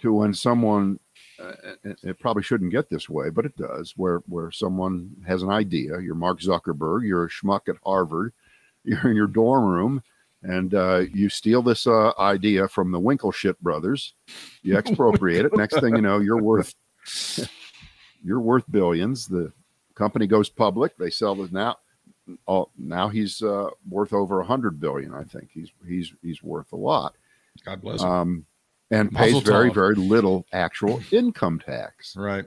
[0.00, 0.98] to when someone
[1.38, 1.52] uh,
[1.84, 5.50] it, it probably shouldn't get this way, but it does, where where someone has an
[5.50, 6.00] idea.
[6.00, 7.06] You're Mark Zuckerberg.
[7.06, 8.32] You're a schmuck at Harvard.
[8.84, 10.02] You're in your dorm room,
[10.46, 14.14] and uh, you steal this uh, idea from the Winkleshit brothers.
[14.62, 15.56] You expropriate it.
[15.56, 16.74] Next thing you know, you're worth
[18.24, 19.26] you're worth billions.
[19.26, 19.52] The
[19.94, 20.96] company goes public.
[20.96, 21.76] They sell it now.
[22.46, 25.14] Oh, now he's uh, worth over a hundred billion.
[25.14, 27.14] I think he's he's he's worth a lot,
[27.64, 28.08] God bless him.
[28.08, 28.46] um,
[28.90, 32.16] and Mazel pays very very little actual income tax.
[32.16, 32.44] right.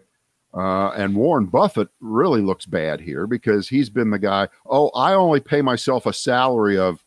[0.51, 4.47] Uh, and Warren Buffett really looks bad here because he's been the guy.
[4.65, 7.03] Oh, I only pay myself a salary of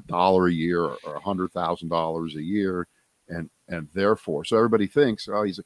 [0.00, 2.86] a dollar a year or a hundred thousand dollars a year,
[3.28, 5.62] and and therefore, so everybody thinks, oh, he's, a,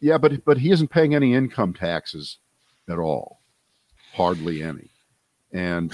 [0.00, 2.38] yeah, but but he isn't paying any income taxes
[2.88, 3.40] at all,
[4.12, 4.90] hardly any,
[5.52, 5.92] and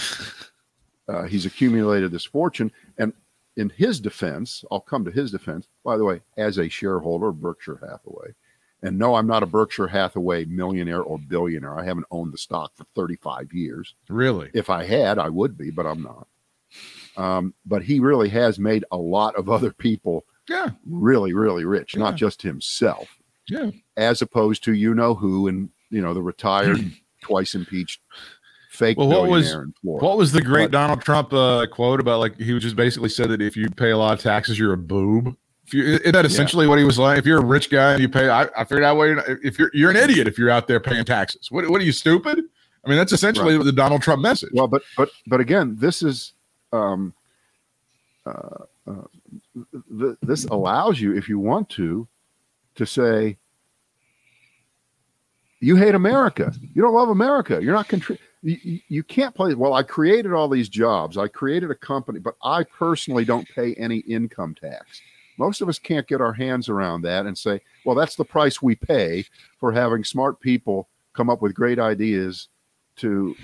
[1.08, 2.72] uh, he's accumulated this fortune.
[2.98, 3.12] And
[3.56, 5.66] in his defense, I'll come to his defense.
[5.84, 8.34] By the way, as a shareholder of Berkshire Hathaway,
[8.82, 11.78] and no, I'm not a Berkshire Hathaway millionaire or billionaire.
[11.78, 13.94] I haven't owned the stock for 35 years.
[14.08, 14.50] Really?
[14.54, 16.26] If I had, I would be, but I'm not.
[17.20, 20.70] Um, but he really has made a lot of other people Yeah.
[20.86, 22.00] really, really rich, Yeah.
[22.00, 23.08] not just himself,
[23.48, 23.70] Yeah.
[23.96, 26.78] as opposed to you know who and you know the retired,
[27.22, 28.00] twice impeached
[28.70, 30.06] fake Well, what was- billionaire in Florida.
[30.06, 33.28] What was the great But- Donald Trump uh, quote about like he just basically said
[33.30, 35.36] that if you pay a lot of taxes, you're a boob.
[35.66, 37.18] If you, is that essentially what he was like?
[37.18, 39.14] If you're a rich guy and you pay, I, I figured out way.
[39.44, 41.50] If you're you're an idiot if you're out there paying taxes.
[41.50, 42.40] What what are you stupid?
[42.84, 44.50] I mean, that's essentially the Donald Trump message.
[44.54, 46.32] Well, but but but again, this is
[46.72, 47.12] um,
[48.26, 49.02] uh, uh,
[49.98, 52.06] th- this allows you, if you want to,
[52.76, 53.36] to say
[55.60, 56.52] you hate America.
[56.74, 57.60] You don't love America.
[57.62, 57.90] You're not
[58.42, 59.54] you- you can't play.
[59.54, 61.18] Well, I created all these jobs.
[61.18, 65.02] I created a company, but I personally don't pay any income tax.
[65.36, 68.60] Most of us can't get our hands around that and say, well, that's the price
[68.62, 69.24] we pay
[69.58, 72.48] for having smart people come up with great ideas
[72.96, 73.34] to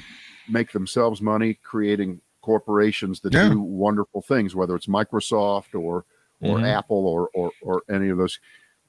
[0.48, 3.48] make themselves money creating corporations that Yeah.
[3.48, 6.04] do wonderful things whether it's microsoft or
[6.40, 6.68] or Mhm.
[6.78, 8.38] apple or, or or any of those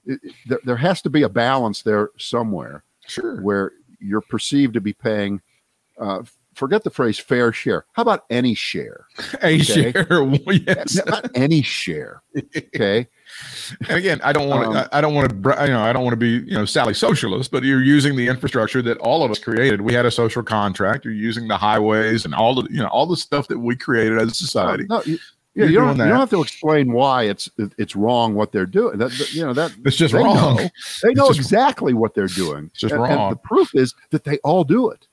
[0.06, 3.41] It- it- there, there has to be a balance there somewhere sure.
[3.41, 5.41] where you're perceived to be paying
[5.98, 6.22] uh,
[6.54, 9.06] forget the phrase fair share how about any share
[9.41, 9.91] A okay.
[9.91, 10.08] share.
[10.67, 11.00] Yes.
[11.06, 12.22] not any share
[12.76, 13.08] okay
[13.88, 14.80] And again, I don't want to.
[14.84, 15.36] Um, I don't want to.
[15.65, 16.45] You know, I don't want to be.
[16.50, 17.52] You know, Sally socialist.
[17.52, 19.82] But you're using the infrastructure that all of us created.
[19.82, 21.06] We had a social contract.
[21.06, 22.67] You're using the highways and all the.
[22.71, 24.86] You know, all the stuff that we created as a society.
[24.89, 25.17] no, you,
[25.56, 29.00] yeah, you don't, you don't have to explain why it's it's wrong what they're doing.
[29.00, 30.36] That, that- you know that It's just they wrong.
[30.58, 30.69] know.
[31.02, 32.65] They know just- exactly what they're doing.
[32.65, 33.30] It's just and, and wrong.
[33.32, 35.08] the proof is that they all do it.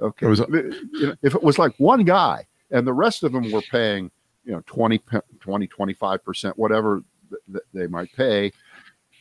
[0.00, 0.26] Okay.
[0.26, 3.50] It was- You know, if it was like one guy and the rest of them
[3.50, 4.10] were paying,
[4.44, 5.00] you know, 20,
[5.40, 7.02] 20 25%, whatever
[7.46, 8.52] th- th- they might pay.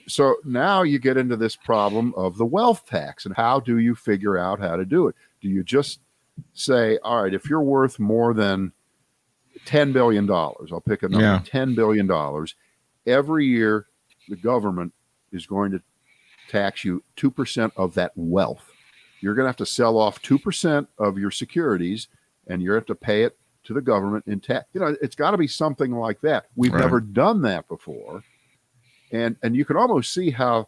[0.07, 3.95] So now you get into this problem of the wealth tax and how do you
[3.95, 5.15] figure out how to do it?
[5.41, 5.99] Do you just
[6.53, 8.71] say, all right, if you're worth more than
[9.65, 11.39] $10 billion, I'll pick a number, Yeah.
[11.43, 12.45] $10 billion,
[13.07, 13.87] every year
[14.29, 14.93] the government
[15.31, 15.81] is going to
[16.49, 18.71] tax you 2% of that wealth.
[19.21, 22.09] You're going to have to sell off 2% of your securities
[22.47, 24.65] and you have to pay it to the government in tax.
[24.73, 26.45] You know, it's got to be something like that.
[26.55, 26.81] We've Right.
[26.81, 28.23] never done that before.
[29.11, 30.67] And and you can almost see how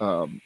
[0.00, 0.40] um,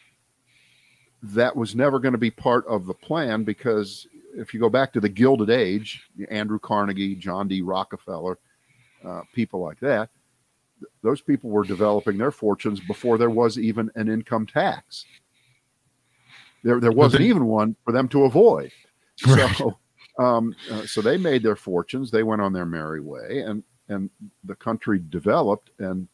[1.23, 4.93] that was never going to be part of the plan because if you go back
[4.93, 7.63] to the Gilded Age, Andrew Carnegie, John D.
[7.63, 8.39] Rockefeller,
[9.05, 10.11] uh, people like that,
[10.81, 15.07] th- those people were developing their fortunes before there was even an income tax.
[16.63, 18.73] There, there wasn't then- even one for them to avoid.
[19.27, 19.57] Right.
[19.57, 19.79] So,
[20.19, 22.11] um, uh, so they made their fortunes.
[22.11, 24.11] They went on their merry way, and and
[24.45, 25.71] the country developed.
[25.79, 26.09] And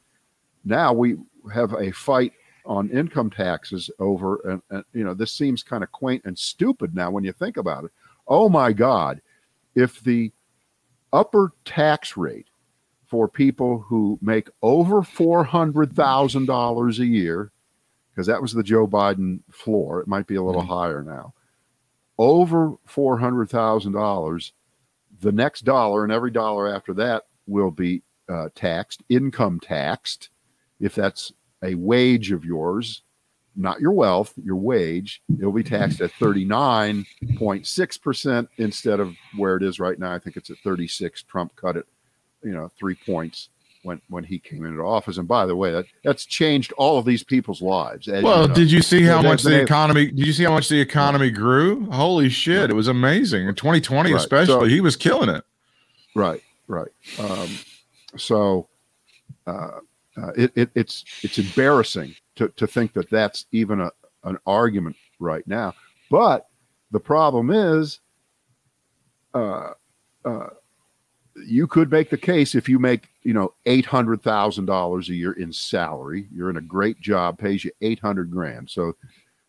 [0.65, 1.17] now we
[1.53, 2.33] have a fight
[2.67, 4.37] on income taxes over.
[4.45, 7.57] And, and you know, this seems kind of quaint and stupid now when you think
[7.57, 7.91] about it.
[8.29, 9.21] Oh my God!
[9.75, 10.33] If the
[11.12, 12.47] upper tax rate
[13.07, 17.53] for people who make over four hundred thousand dollars a year,
[18.11, 20.01] because that was the Joe Biden floor.
[20.01, 21.35] It might be a little higher now.
[22.23, 24.53] Over four hundred thousand dollars,
[25.23, 30.31] the next dollar and every dollar after that will be uh, taxed, income taxed,
[30.79, 31.33] if that's
[31.65, 33.03] a wage of yours,
[33.57, 35.21] not your wealth, your wage.
[35.37, 37.05] It'll be taxed at thirty nine
[37.39, 40.13] point six percent instead of where it is right now.
[40.13, 41.25] I think it's at thirty six.
[41.25, 41.87] Trump cut it,
[42.45, 43.49] you know, three points
[43.83, 45.18] when when he came into office.
[45.18, 48.07] And by the way, that that's changed all of these people's lives.
[48.09, 48.55] Well, you know.
[48.55, 50.07] did you see how much they- the economy?
[50.07, 51.90] Did you see how much the economy grew?
[51.90, 52.71] Holy shit!
[52.71, 53.47] It was amazing.
[53.49, 54.21] In 2020, Right.
[54.21, 55.45] especially, So- he was killing it.
[56.14, 56.90] Right, right.
[57.18, 57.49] Um,
[58.16, 58.68] so
[59.47, 59.79] uh,
[60.16, 63.90] uh, it, it, it's it's embarrassing to, to think that that's even a,
[64.25, 65.75] an argument right now.
[66.11, 66.47] But
[66.90, 68.01] the problem is,
[69.35, 69.71] uh,
[70.25, 70.47] uh,
[71.46, 75.14] you could make the case if you make you know eight hundred thousand dollars a
[75.14, 78.70] year in salary, you're in a great job, pays you eight hundred grand.
[78.70, 78.94] So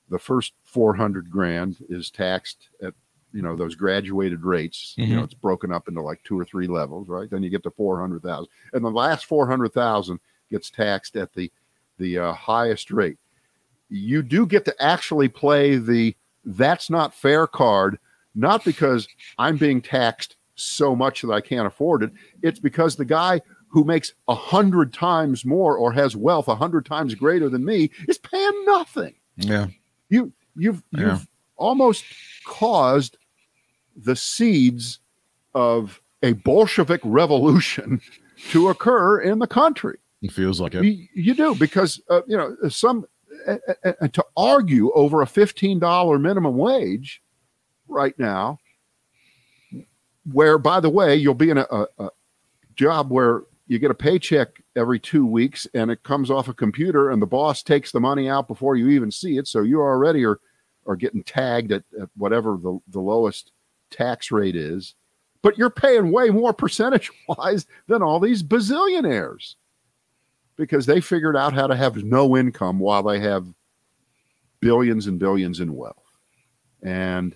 [0.10, 2.94] the first four hundred grand is taxed at
[3.34, 4.94] you know those graduated rates.
[4.98, 7.30] You know, it's broken up into like two or three levels, right?
[7.30, 11.16] Then you get to four hundred thousand, and the last four hundred thousand gets taxed
[11.16, 11.52] at the
[11.98, 13.18] the uh, highest rate.
[13.90, 17.98] You do get to actually play the "that's not fair" card,
[18.36, 22.12] not because I'm being taxed so much that I can't afford it.
[22.42, 26.86] It's because the guy who makes a hundred times more or has wealth a hundred
[26.86, 29.68] times greater than me is paying nothing Yeah,
[30.10, 31.00] you you've Yeah.
[31.14, 32.06] you've almost
[32.46, 33.18] caused
[33.96, 35.00] the seeds
[35.56, 38.00] of a Bolshevik revolution
[38.52, 39.98] to occur in the country.
[40.22, 40.84] It feels like it.
[40.86, 43.06] You, you do because uh, you know some
[43.48, 47.22] uh, uh, uh, to argue over a fifteen dollar minimum wage
[47.88, 48.60] right now,
[50.32, 52.10] where by the way you'll be in a, a, a
[52.76, 57.12] job where you get a paycheck every two weeks and it comes off a computer
[57.12, 60.26] and the boss takes the money out before you even see it, so you already
[60.26, 60.40] are
[60.86, 63.52] are getting tagged at, at whatever the, the lowest
[63.90, 64.96] tax rate is.
[65.42, 69.56] But you're paying way more percentage wise than all these bazillionaires
[70.56, 73.48] because they figured out how to have no income while they have
[74.60, 75.98] billions and billions in wealth.
[76.82, 77.36] And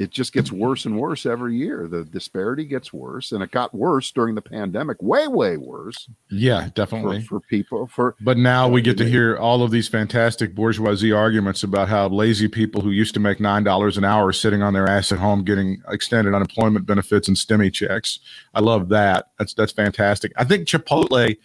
[0.00, 1.86] it just gets worse and worse every year.
[1.86, 6.08] The disparity gets worse, and it got worse during the pandemic, way, way worse.
[6.30, 7.20] Yeah, definitely.
[7.20, 7.86] for people.
[7.86, 12.08] For But now we get to hear all of these fantastic bourgeoisie arguments about how
[12.08, 15.18] lazy people who used to make nine dollars an hour sitting on their ass at
[15.18, 18.20] home getting extended unemployment benefits and STEMI checks.
[18.54, 19.26] I love that.
[19.38, 20.32] That's that's fantastic.
[20.34, 21.36] I think Chipotle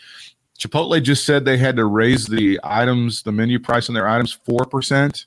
[0.58, 4.32] Chipotle just said they had to raise the items, the menu price on their items
[4.32, 5.26] four percent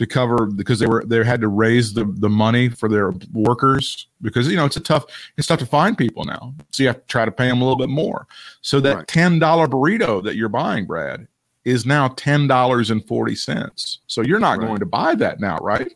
[0.00, 4.08] to cover because they were they had to raise the the money for their workers
[4.22, 5.04] because you know it's a tough
[5.36, 7.64] it's tough to find people now so you have to try to pay them a
[7.64, 8.26] little bit more
[8.62, 9.06] so that Right.
[9.06, 11.28] ten dollar burrito that you're buying brad
[11.66, 14.66] is now ten dollars and forty cents so you're not Right.
[14.66, 15.92] going to buy that now right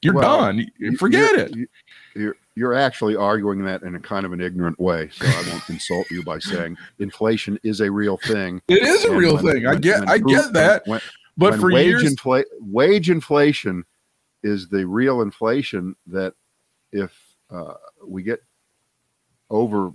[0.00, 0.66] you're Well, done
[0.98, 1.66] forget you're- it you-
[2.16, 5.08] You're, you're actually arguing that in a kind of an ignorant way.
[5.12, 8.62] So I won't insult you by saying inflation is a real thing.
[8.68, 11.00] it is a real thing i get i get that when-
[11.36, 13.84] but when for wage years infla- wage inflation
[14.42, 16.34] is the real inflation that
[16.92, 17.18] if
[17.50, 17.74] uh,
[18.06, 18.42] we get
[19.50, 19.90] over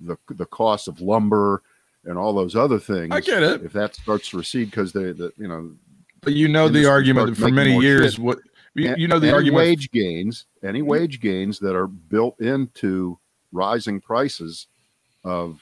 [0.00, 1.62] the the cost of lumber
[2.04, 5.12] and all those other things, i get it if that starts to recede because they
[5.12, 5.72] the you know
[6.20, 8.20] but you know the argument for many years shit.
[8.20, 8.38] what
[8.74, 13.18] you, you know the any argument wage gains any wage gains that are built into
[13.52, 14.66] rising prices
[15.24, 15.60] of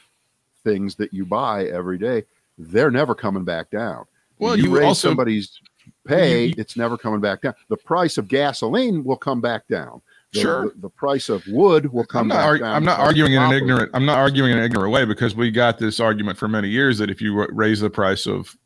[0.65, 2.25] things that you buy every day
[2.59, 4.05] they're never coming back down
[4.39, 5.61] well you, you raise also somebody's
[6.07, 10.01] pay you- it's never coming back down the price of gasoline will come back down
[10.33, 10.63] the, Sure.
[10.75, 13.33] the, the price of wood will come I'm not, back arg- down I'm not arguing
[13.35, 13.91] in an ignorant.
[13.95, 16.99] I'm not arguing in an ignorant way because we got this argument for many years
[16.99, 18.57] that if you raise the price of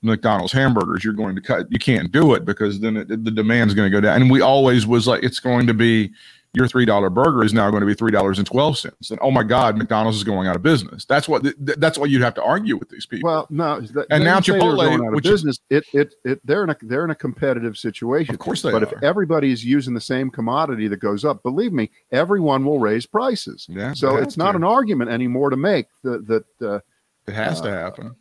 [0.00, 1.66] McDonald's hamburgers, you're going to cut.
[1.70, 4.22] You can't do it because then it, the demand's going to go down.
[4.22, 6.10] And we always was like, it's going to be
[6.52, 9.10] your three dollar burger is now going to be three dollars and twelve cents.
[9.12, 11.04] And oh my God, McDonald's is going out of business.
[11.04, 11.44] That's what.
[11.44, 13.28] th- that's what you'd have to argue with these people.
[13.30, 15.84] well no that, And now didn't they were Chipotle, going out of which business it,
[15.92, 18.96] it it they're in a they're in a competitive situation of course they but are.
[18.96, 23.06] if everybody is using the same commodity that goes up, believe me, everyone will raise
[23.06, 23.66] prices.
[23.68, 24.56] yeah, So it's not to.
[24.58, 26.80] an argument anymore to make that that uh,
[27.28, 28.16] It has to uh, happen.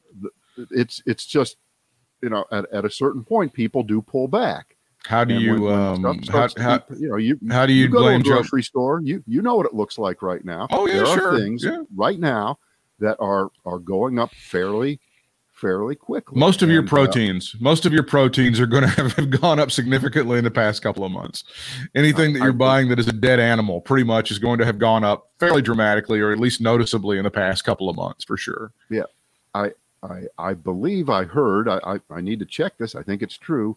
[0.72, 1.58] it's it's just
[2.22, 4.76] you know at, at a certain point people do pull back.
[5.06, 5.64] How do you when-
[6.04, 8.34] when um how, how, you know you how do you, you go blame to a
[8.34, 8.36] Joe?
[8.42, 10.68] grocery store, you you know what it looks like right now.
[10.72, 11.40] Oh, yeah, there are sure.
[11.40, 11.84] things Yeah.
[11.96, 12.60] right now
[13.00, 15.00] that are are going up fairly
[15.54, 16.40] fairly quickly.
[16.40, 19.30] Most of your And, uh, proteins, most of your proteins are going to have, have
[19.30, 21.44] gone up significantly in the past couple of months.
[21.96, 24.66] Anything that you're I- buying that is a dead animal, pretty much, is going to
[24.66, 28.24] have gone up fairly dramatically, or at least noticeably in the past couple of months,
[28.24, 28.72] for sure.
[28.90, 29.04] Yeah.
[29.54, 33.22] I I, I believe I heard, I, I, I need to check this, I think
[33.22, 33.76] it's true.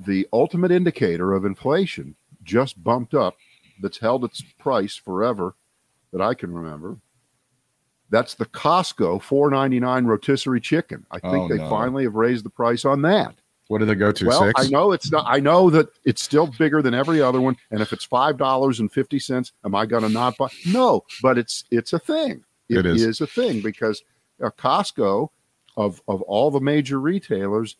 [0.00, 3.36] The ultimate indicator of inflation just bumped up,
[3.80, 5.54] that's held its price forever
[6.12, 6.96] that I can remember.
[8.10, 11.04] That's the Costco four ninety nine rotisserie chicken.
[11.10, 11.68] I think Oh, they no.
[11.68, 13.34] finally have raised the price on that.
[13.68, 14.26] What did they go to?
[14.26, 14.64] well, Six?
[14.64, 15.24] I know it's not.
[15.26, 17.56] I know that it's still bigger than every other one.
[17.72, 20.48] And if it's five dollars and fifty cents, am I going to not buy?
[20.66, 22.44] No, but it's it's a thing.
[22.68, 23.02] It is.
[23.02, 24.02] is a thing because
[24.42, 25.28] uh, Costco,
[25.76, 27.74] of of all the major retailers,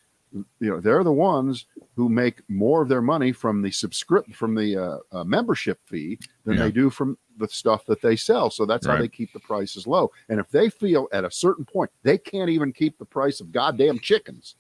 [0.60, 4.54] you know, they're the ones who make more of their money from the subscript from
[4.54, 6.64] the uh, uh, membership fee than Yeah.
[6.64, 8.50] they do from the stuff that they sell.
[8.50, 10.10] So that's how they keep the prices low.
[10.28, 13.52] And if they feel at a certain point they can't even keep the price of
[13.52, 14.54] goddamn chickens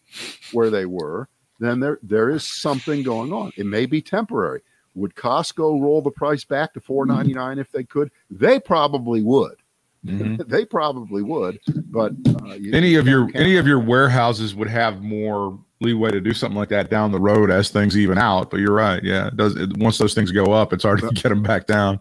[0.52, 3.50] where they were, then there there is something going on.
[3.56, 4.60] It may be temporary.
[4.94, 8.10] Would Costco roll the price back to four ninety nine if they could?
[8.30, 9.56] They probably would.
[10.04, 10.46] Mhm.
[10.48, 11.58] they probably would.
[11.90, 12.12] But
[12.42, 16.32] uh, you- any of your any of your warehouses would have more leeway to do
[16.32, 18.50] something like that down the road as things even out.
[18.50, 19.02] But you're right.
[19.02, 21.66] Yeah, it does it, once those things go up, it's hard to get them back
[21.66, 22.00] down.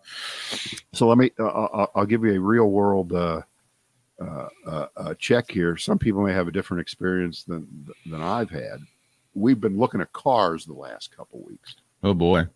[0.94, 1.32] So let me.
[1.40, 3.42] Uh, I'll, I'll give you a real world uh,
[4.22, 5.76] uh, uh, uh, check here.
[5.78, 7.68] Some people may have a different experience than
[8.06, 8.80] than I've had.
[9.34, 12.48] We've been looking at cars the last couple weeks, Oh boy.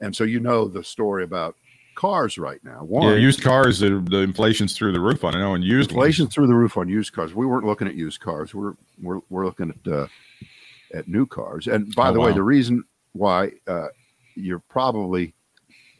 [0.00, 1.56] and so you know the story about
[1.94, 2.80] cars right now.
[2.80, 5.38] Yeah, One, used cars, the, the inflation's through the roof on it.
[5.38, 6.34] I know, and used ones.
[6.34, 7.34] through the roof on used cars.
[7.34, 8.54] We weren't looking at used cars.
[8.54, 10.06] We're we're we're looking at uh,
[10.94, 11.66] at new cars.
[11.66, 13.88] And by Oh, the way, the reason why uh,
[14.34, 15.34] you're probably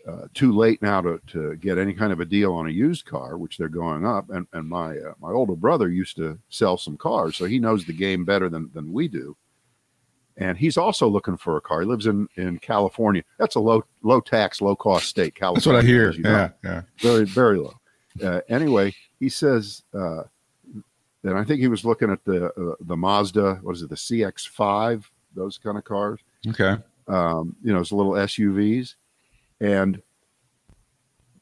[0.07, 3.07] uh, too late now to, to get any kind of a deal on a used
[3.07, 4.29] car, which they're going up.
[4.31, 7.85] And and my uh, my older brother used to sell some cars, so he knows
[7.85, 9.37] the game better than than we do.
[10.37, 11.81] And he's also looking for a car.
[11.83, 13.23] He lives in in California.
[13.39, 15.35] That's a low low tax, low cost state.
[15.35, 15.57] California.
[15.59, 16.11] That's what I hear.
[16.13, 16.31] you know.
[16.31, 16.83] Yeah, yeah.
[16.99, 17.75] very very low.
[18.23, 19.83] Uh, anyway, he says.
[19.93, 20.23] Uh,
[21.27, 23.61] and I think he was looking at the uh, the Mazda.
[23.63, 23.89] What is it?
[23.89, 25.05] The CX-5,
[25.35, 26.77] those kind of cars Okay.
[27.09, 28.95] um, you know, it's little SUVs,
[29.61, 30.03] and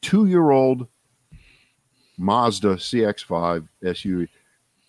[0.03, 0.87] two-year-old
[2.19, 4.29] Mazda CX-5 SUV,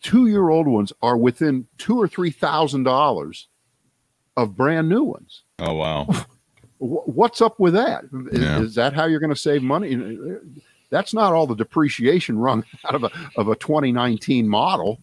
[0.01, 3.47] two-year-old ones are within two or three thousand dollars
[4.37, 5.43] of brand new ones.
[5.59, 6.07] Oh wow.
[6.79, 8.03] What's up with that?
[8.31, 8.59] Is, Yeah.
[8.61, 9.97] is that how you're going to save money?
[10.89, 14.99] That's not all the depreciation run out of a of a 2019 model.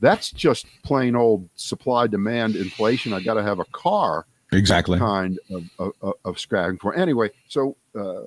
[0.00, 3.12] That's just plain old supply demand inflation.
[3.14, 4.98] I got to have a car Exactly.
[4.98, 6.94] kind of, of, of- of scrapping for.
[6.94, 8.20] Anyway, so uh,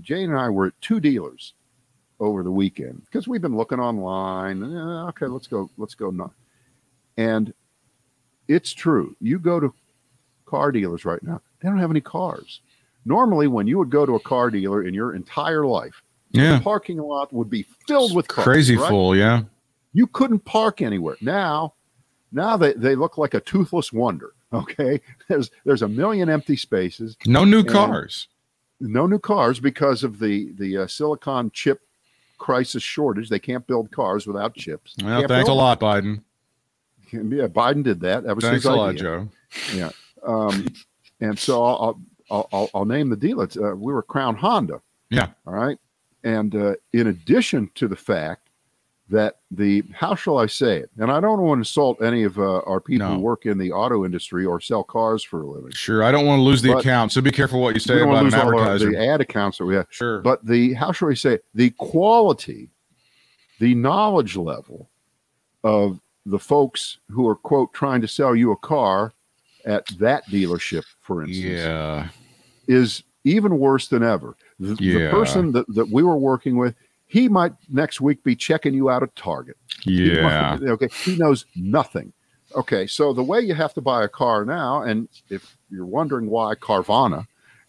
[0.00, 1.54] Jane and I were at two dealers
[2.18, 4.62] over the weekend because we've been looking online.
[4.62, 5.70] Eh, okay, let's go.
[5.78, 6.10] Let's go.
[6.10, 6.32] Not.
[7.16, 7.54] And
[8.48, 9.14] it's true.
[9.20, 9.72] You go to
[10.50, 12.60] car dealers right now; they don't have any cars.
[13.04, 16.56] Normally, when you would go to a car dealer in your entire life, Yeah.
[16.56, 18.44] the parking lot would be filled with cars.
[18.44, 18.88] Crazy right?
[18.88, 19.16] full.
[19.16, 19.42] Yeah.
[19.92, 21.74] you couldn't park anywhere now
[22.32, 27.16] now they, they look like a toothless wonder okay there's there's a million empty spaces
[27.26, 28.28] No new cars.
[28.78, 31.80] no new cars because of the the uh, silicon chip
[32.38, 36.22] crisis shortage they can't build cars without chips Well, thanks a lot, Biden.
[37.12, 39.28] yeah biden did that that was Thanks his a lot, Joe.
[39.74, 39.90] Joe.
[40.26, 40.66] Um,
[41.20, 42.00] and so I'll,
[42.30, 43.40] I'll, I'll, I'll name the deal.
[43.40, 44.80] It's, uh, we were Crown Honda.
[45.10, 45.28] Yeah.
[45.46, 45.78] All right.
[46.24, 48.48] And uh, in addition to the fact
[49.08, 50.90] that the, how shall I say it?
[50.98, 53.14] And I don't want to insult any of uh, our people No.
[53.14, 55.72] who work in the auto industry or sell cars for a living.
[55.72, 56.04] Sure.
[56.04, 58.24] I don't want to lose the But- account, so be careful what you say about
[58.24, 58.90] an to all our, advertiser.
[58.92, 59.86] the ad accounts that we have.
[59.90, 60.20] Sure.
[60.20, 61.44] But the, how shall I say it?
[61.54, 62.70] The quality,
[63.58, 64.88] the knowledge level
[65.64, 69.12] of the folks who are, quote, trying to sell you a car
[69.64, 71.60] at that dealership, for instance.
[71.60, 72.08] yeah.
[72.66, 74.36] is even worse than ever.
[74.58, 76.74] The, the person that, that we were working with,
[77.06, 79.56] he might next week be checking you out at Target.
[79.82, 80.56] He Yeah.
[80.60, 80.88] might- okay.
[81.04, 82.12] He knows nothing.
[82.54, 82.86] Okay.
[82.86, 86.54] So the way you have to buy a car now, and if you're wondering why
[86.54, 87.26] Carvana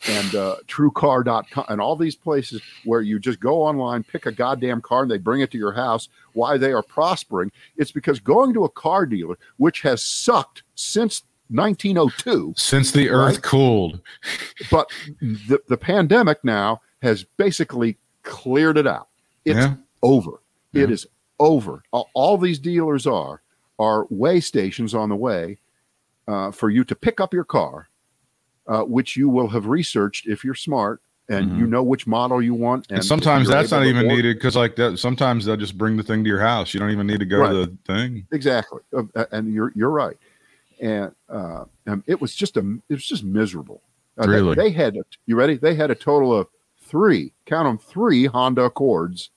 [0.08, 4.82] and uh, TrueCar.com and all these places where you just go online, pick a goddamn
[4.82, 8.54] car, and they bring it to your house, why they are prospering, it's because going
[8.54, 13.42] to a car dealer, which has sucked since 1902, Since the earth Right.
[13.44, 14.00] cooled.
[14.70, 14.90] but
[15.22, 19.08] the, the pandemic now has basically cleared it out.
[19.46, 19.76] It's Yeah.
[20.04, 20.42] over.
[20.74, 20.94] It Yeah.
[20.94, 21.08] is
[21.40, 21.82] over.
[21.92, 23.42] All, these dealers are
[23.80, 25.58] are way stations on the way
[26.28, 27.90] uh, for you to pick up your car,
[28.68, 32.54] uh, which you will have researched if you're smart and you know which model you
[32.54, 32.84] want.
[32.86, 32.96] Mm-hmm.
[32.96, 36.24] And sometimes that's not even needed because, like, that, sometimes they'll just bring the thing
[36.24, 36.74] to your house.
[36.76, 37.50] You don't even need to go Right.
[37.52, 38.28] to the thing.
[38.32, 40.18] Exactly, Uh, uh, and you're you're right.
[40.82, 42.60] And uh, um, it was just a
[42.90, 43.84] it was just miserable.
[44.18, 44.56] Uh, they- Really?
[44.56, 45.56] they, had you ready?
[45.56, 46.48] They had a total of
[46.84, 47.34] three.
[47.46, 49.30] Count them three Honda Accords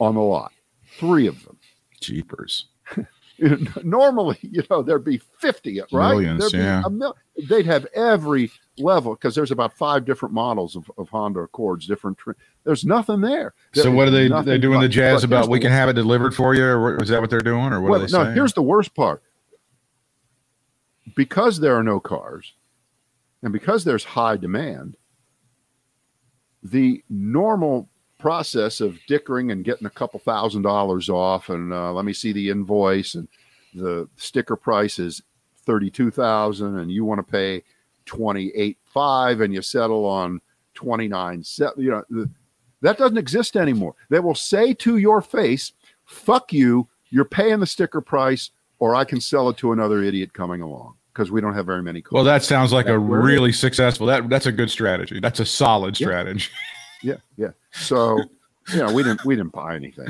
[0.00, 0.52] on the lot.
[0.96, 1.58] Three of them.
[2.00, 2.68] Jeepers.
[3.82, 6.10] Normally, you know, there'd be fifty, right?
[6.12, 6.82] Millions, There'd be yeah.
[6.90, 7.16] mil-
[7.48, 11.86] they'd have every level because there's about five different models of, of Honda Accords.
[11.86, 12.18] Different.
[12.18, 12.32] Tr-
[12.64, 13.54] there's nothing there.
[13.74, 14.28] So There what are they?
[14.28, 17.08] They doing but- the jazz about we can have it delivered for you, or is
[17.08, 18.28] that what they're doing, or what well, are they no, saying?
[18.28, 19.22] No, here's the worst part.
[21.14, 22.54] Because there are no cars,
[23.42, 24.96] and because there's high demand,
[26.62, 27.88] the normal
[28.18, 32.32] process of dickering and getting a couple thousand dollars off, and uh, let me see
[32.32, 33.26] the invoice, and
[33.74, 35.22] the sticker price is
[35.66, 37.62] thirty-two thousand, and you want to pay
[38.06, 40.40] twenty-eight five, and you settle on
[40.74, 41.82] twenty-nine seven.
[41.82, 42.26] You know
[42.80, 43.94] that doesn't exist anymore.
[44.08, 45.72] They will say to your face,
[46.04, 46.88] "Fuck you!
[47.10, 50.94] You're paying the sticker price, or I can sell it to another idiot coming along."
[51.12, 52.12] Because we don't have very many cars.
[52.12, 54.06] well, that sounds like a That's where it really successful.
[54.06, 55.20] That that's a good strategy.
[55.20, 56.06] That's a solid Yeah.
[56.06, 56.48] strategy.
[57.02, 57.48] Yeah, yeah.
[57.72, 58.18] So,
[58.72, 60.06] you know, we didn't we didn't buy anything.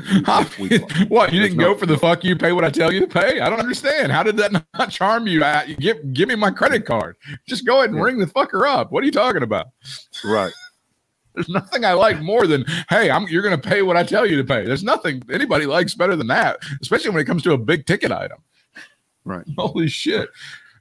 [0.59, 0.77] We- we-
[1.07, 2.99] what you There's didn't no- go for the fuck you pay what I tell you
[3.01, 3.39] to pay?
[3.41, 4.11] I don't understand.
[4.11, 5.43] How did that not charm you?
[5.43, 7.17] I, give give me my credit card.
[7.47, 8.03] Just go ahead and Yeah.
[8.05, 8.91] ring the fucker up.
[8.91, 9.67] What are you talking about?
[10.23, 10.53] right.
[11.35, 14.37] There's nothing I like more than hey, I'm you're gonna pay what I tell you
[14.37, 14.65] to pay.
[14.65, 18.11] There's nothing anybody likes better than that, especially when it comes to a big ticket
[18.11, 18.37] item.
[19.25, 19.45] Right.
[19.57, 20.29] Holy shit.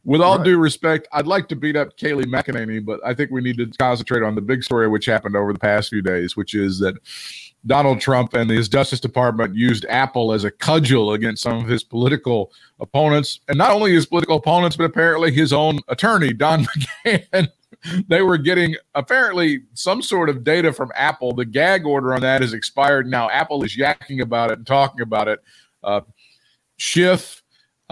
[0.04, 0.44] With all Right.
[0.44, 3.66] due respect, I'd like to beat up Kayleigh McEnany, but I think we need to
[3.78, 6.96] concentrate on the big story which happened over the past few days, which is that
[7.66, 11.84] Donald Trump and his Justice Department used Apple as a cudgel against some of his
[11.84, 12.50] political
[12.80, 16.66] opponents, and not only his political opponents, but apparently his own attorney, Don
[17.06, 17.48] McGahn,
[18.08, 21.32] they were getting apparently some sort of data from Apple.
[21.32, 23.30] The gag order on that is expired now.
[23.30, 25.40] Apple is yakking about it and talking about it.
[25.84, 26.00] Uh,
[26.76, 27.41] Schiff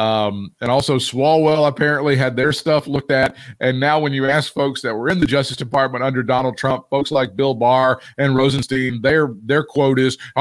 [0.00, 3.36] um, and also, Swalwell apparently had their stuff looked at.
[3.60, 6.88] And now, when you ask folks that were in the Justice Department under Donald Trump,
[6.88, 10.40] folks like Bill Barr and Rosenstein, their their quote is they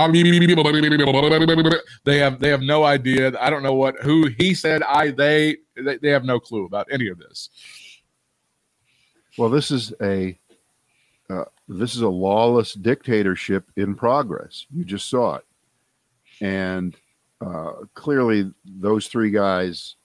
[2.20, 3.34] have they have no idea.
[3.38, 4.82] I don't know what who he said.
[4.84, 7.50] I they they, they have no clue about any of this.
[9.38, 10.40] Well, this is a
[11.30, 14.68] uh, this is a lawless dictatorship in progress.
[14.74, 15.46] You just saw it,
[16.40, 16.96] and
[17.42, 19.96] uh, clearly those three guys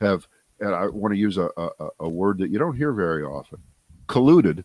[0.00, 0.26] have,
[0.60, 3.58] and I want to use a, a, a word that you don't hear very often,
[4.06, 4.64] colluded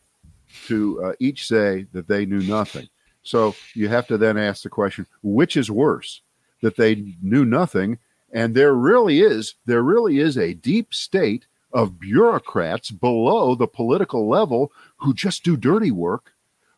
[0.67, 2.87] to uh, each say that they knew nothing.
[3.23, 6.21] So you have to then ask the question, which is worse,
[6.61, 7.97] that they knew nothing,
[8.31, 14.27] and there really is there really is a deep state of bureaucrats below the political
[14.27, 16.33] level who just do dirty work,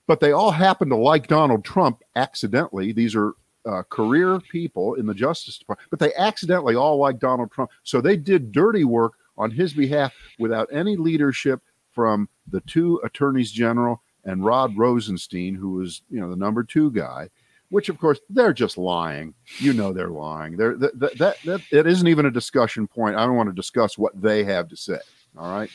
[0.07, 2.91] but they all happen to like Donald Trump accidentally.
[2.91, 3.33] These are
[3.66, 7.72] uh, career people in the Justice Department, but they accidentally all like Donald Trump.
[7.84, 13.51] So they did dirty work on his behalf without any leadership from the two attorneys
[13.51, 17.30] general and Rod Rosenstein, who was you know the number two guy.
[17.70, 19.34] Which of course they're just lying.
[19.59, 20.57] You know they're lying.
[20.57, 23.16] They're that that, that, that it isn't even a discussion point.
[23.16, 24.99] I don't want to discuss what they have to say.
[25.38, 25.70] All right.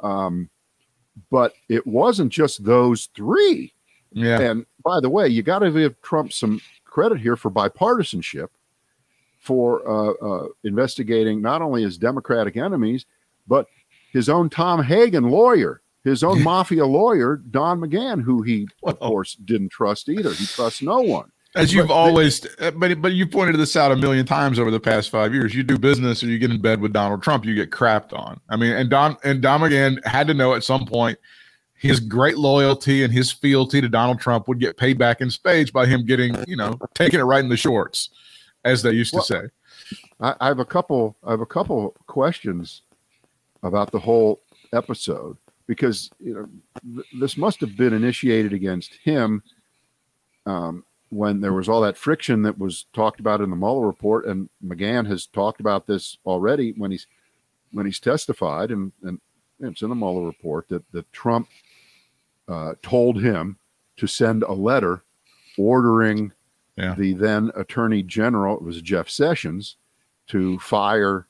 [0.00, 0.50] Um,
[1.30, 3.72] but it wasn't just those three.
[4.12, 4.40] Yeah.
[4.40, 6.60] And by the way, you got to give Trump some
[6.94, 8.46] credit here for bipartisanship,
[9.40, 13.04] for uh, uh, investigating not only his Democratic enemies,
[13.48, 13.66] but
[14.12, 19.34] his own Tom Hagen lawyer, his own mafia lawyer, Don McGahn, who he, of course,
[19.34, 20.32] didn't trust either.
[20.32, 21.32] He trusts no one.
[21.56, 24.70] As you've But- always, uh, but but you pointed this out a million times over
[24.70, 25.52] the past five years.
[25.54, 28.40] You do business or you get in bed with Donald Trump, you get crapped on.
[28.48, 31.18] I mean, and Don and Don McGahn had to know at some point
[31.74, 35.70] his great loyalty and his fealty to Donald Trump would get paid back in spades
[35.70, 38.10] by him getting, you know, taking it right in the shorts,
[38.64, 39.42] as they used to say.
[40.20, 41.16] I, I have a couple.
[41.24, 42.82] I have a couple questions
[43.62, 44.40] about the whole
[44.72, 46.48] episode because you know
[46.94, 49.42] th- this must have been initiated against him
[50.46, 54.26] um, when there was all that friction that was talked about in the Mueller report,
[54.26, 57.06] and McGahn has talked about this already when he's
[57.72, 59.20] when he's testified, and and
[59.60, 61.48] it's in the Mueller report that that Trump
[62.48, 63.56] uh, told him
[63.96, 65.02] to send a letter
[65.58, 66.32] ordering
[66.76, 66.94] Yeah.
[66.96, 69.76] the then Attorney General, it was Jeff Sessions,
[70.28, 71.26] to fire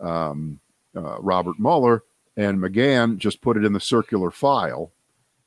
[0.00, 0.58] um,
[0.96, 2.02] uh, Robert Mueller,
[2.36, 4.92] and McGahn just put it in the circular file,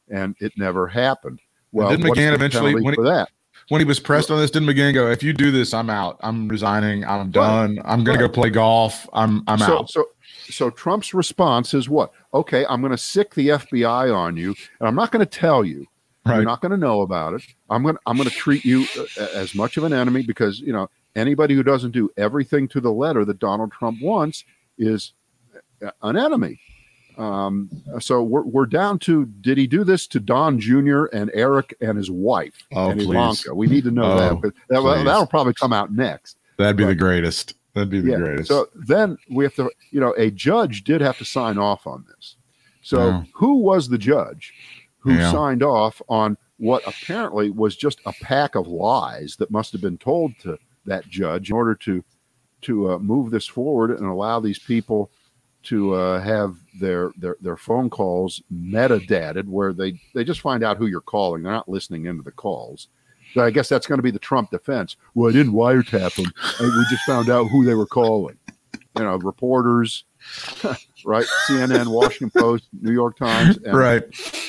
[0.09, 1.39] and it never happened.
[1.71, 3.29] Well, didn't McGahn eventually- when he- that?
[3.69, 6.17] When he was pressed on this, didn't McGahn go, "If you do this, I'm out.
[6.21, 7.05] I'm resigning.
[7.05, 7.79] I'm done.
[7.85, 9.07] I'm going to go play golf.
[9.13, 10.05] I'm I'm so, out." so,
[10.49, 12.11] so Trump's response is what?
[12.33, 15.63] Okay, I'm going to sick the FBI on you, and I'm not going to tell
[15.65, 15.85] you.
[16.25, 17.41] You're not going to know about it.
[17.69, 17.95] I'm going.
[17.95, 18.85] to I'm going to treat you
[19.19, 22.79] uh, as much of an enemy because you know anybody who doesn't do everything to
[22.79, 24.45] the letter that Donald Trump wants
[24.77, 25.11] is
[25.85, 26.61] uh, an enemy.
[27.17, 27.69] Um,
[27.99, 31.05] so we're we're down to did he do this to Don Jr.
[31.11, 33.09] and Eric and his wife Oh, and please.
[33.09, 33.53] Ivanka?
[33.53, 34.41] We need to know Oh, that.
[34.41, 36.37] But that, that'll probably come out next.
[36.57, 37.55] That'd be but- the greatest.
[37.73, 38.17] That'd be the Yeah.
[38.17, 38.49] greatest.
[38.49, 42.05] So then we have to, you know, a judge did have to sign off on
[42.07, 42.35] this.
[42.81, 43.23] So Yeah.
[43.33, 44.53] who was the judge
[44.99, 45.31] who Yeah.
[45.31, 49.97] signed off on what apparently was just a pack of lies that must have been
[49.97, 52.03] told to that judge in order to
[52.61, 55.11] to uh, move this forward and allow these people
[55.63, 60.77] to uh, have their, their their phone calls metadated where they they just find out
[60.77, 61.41] who you're calling.
[61.43, 62.87] They're not listening into the calls.
[63.37, 64.95] I guess that's going to be the Trump defense.
[65.15, 66.33] Well, I didn't wiretap them.
[66.59, 68.37] We just found out who they were calling.
[68.95, 70.03] You know, reporters,
[71.05, 71.25] right?
[71.49, 74.03] CNN, Washington Post, New York Times, and, right.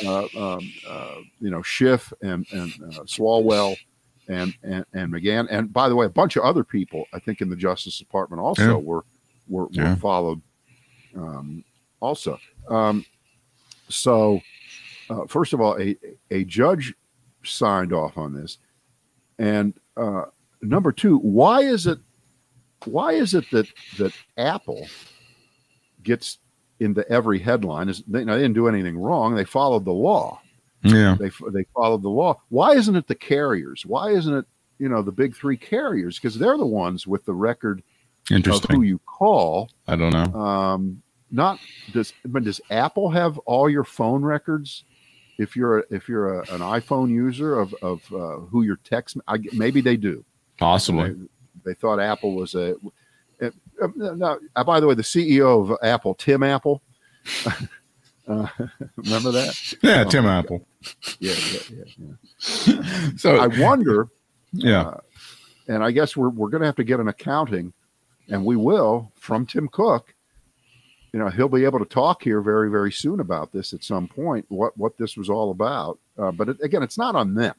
[0.04, 3.76] uh, um, uh, you know, Schiff and and uh, Swalwell
[4.28, 7.40] and, and and McGahn, and by the way, a bunch of other people I think
[7.40, 8.84] in the Justice Department also Yeah.
[8.84, 9.04] were
[9.48, 9.94] were, were Yeah.
[9.96, 10.42] followed.
[11.16, 11.64] Um,
[12.00, 13.04] also, um,
[13.88, 14.40] so
[15.08, 15.96] uh, first of all, a
[16.30, 16.94] a judge
[17.44, 18.58] signed off on this,
[19.38, 20.24] and uh,
[20.62, 21.98] number two, why is it
[22.84, 23.66] why is it that
[23.98, 24.86] that Apple
[26.02, 26.38] gets
[26.80, 27.88] into every headline?
[27.88, 30.40] Is they, they didn't do anything wrong; they followed the law
[30.82, 31.16] Yeah.
[31.18, 32.40] they they followed the law.
[32.48, 33.86] Why isn't it the carriers?
[33.86, 34.44] Why isn't it
[34.78, 36.18] you know the big three carriers?
[36.18, 37.82] Because they're the ones with the record
[38.64, 39.70] of who you call.
[39.86, 40.38] I don't know.
[40.38, 41.58] Um, not
[41.92, 44.84] does but does Apple have all your phone records?
[45.38, 49.16] If you're a, if you're a, an iPhone user of of uh, who your text,
[49.26, 50.24] I, maybe they do.
[50.58, 51.10] Possibly.
[51.10, 51.26] They,
[51.64, 52.76] they thought Apple was a.
[53.42, 53.50] Uh,
[53.96, 56.80] now, uh, by the way, the CEO of Apple, Tim Apple,
[58.26, 58.46] Uh,
[58.96, 59.74] remember that?
[59.82, 60.66] Yeah, Tim Apple.
[61.18, 61.84] Yeah, yeah, yeah.
[62.66, 63.10] yeah.
[63.16, 64.08] So I wonder,
[64.52, 65.00] yeah, uh,
[65.68, 67.74] and I guess we're we're going to have to get an accounting,
[68.28, 70.14] and we will from Tim Cook.
[71.14, 74.08] You know, he'll be able to talk here very very soon about this at some
[74.08, 74.44] point.
[74.48, 76.00] What what this was all about.
[76.18, 77.54] Uh, but it, again, it's not on them.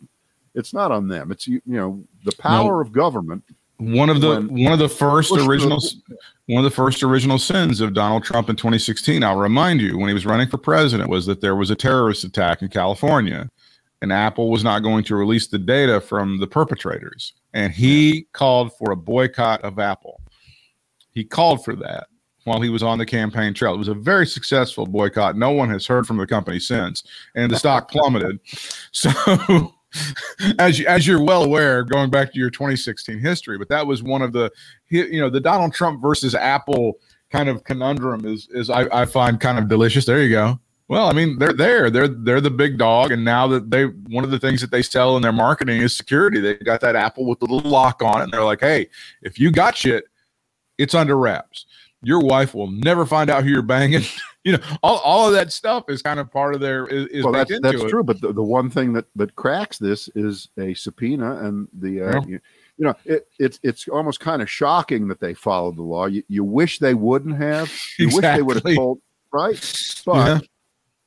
[0.56, 1.32] It's not on them.
[1.32, 3.45] It's you, you know the power of government.
[3.78, 5.82] one of the when- one of the first original
[6.47, 9.24] one of the first original sins of Donald Trump in 2016.
[9.24, 12.26] I'll remind you when he was running for president was that there was a terrorist
[12.26, 13.49] attack in California,
[14.01, 18.74] and Apple was not going to release the data from the perpetrators, and he called
[18.74, 20.20] for a boycott of Apple.
[21.12, 22.08] He called for that
[22.46, 23.74] while he was on the campaign trail.
[23.74, 25.36] It was a very successful boycott.
[25.36, 27.04] No one has heard from the company since,
[27.36, 28.39] and the stock plummeted.
[28.91, 29.74] So,
[30.60, 34.04] as you, as you're well aware, going back to your 2016 history, but that was
[34.04, 34.52] one of the,
[34.89, 36.98] you know, the Donald Trump versus Apple
[37.32, 40.06] kind of conundrum is is I, I find kind of delicious.
[40.06, 40.60] There you go.
[40.88, 41.89] Well, I mean, they're there.
[41.89, 44.82] They're they're the big dog, and now that they one of the things that they
[44.82, 46.39] sell in their marketing is security.
[46.39, 48.89] They got that Apple with the little lock on it, and they're like, hey,
[49.22, 50.06] if you got shit,
[50.78, 51.66] it's under wraps.
[52.04, 54.04] Your wife will never find out who you're banging.
[54.43, 57.24] you know, all, all of that stuff is kind of part of their is, is
[57.24, 57.89] well, that's that's it.
[57.89, 58.04] true.
[58.04, 62.12] But the, the one thing that that cracks this is a subpoena, and the uh,
[62.12, 62.22] Yeah.
[62.28, 62.39] you,
[62.78, 66.06] you know it, it's it's almost kind of shocking that they followed the law.
[66.06, 67.72] You, you wish they wouldn't have.
[67.98, 68.76] You wish they would have Exactly.
[68.76, 69.00] told
[69.32, 70.46] right, but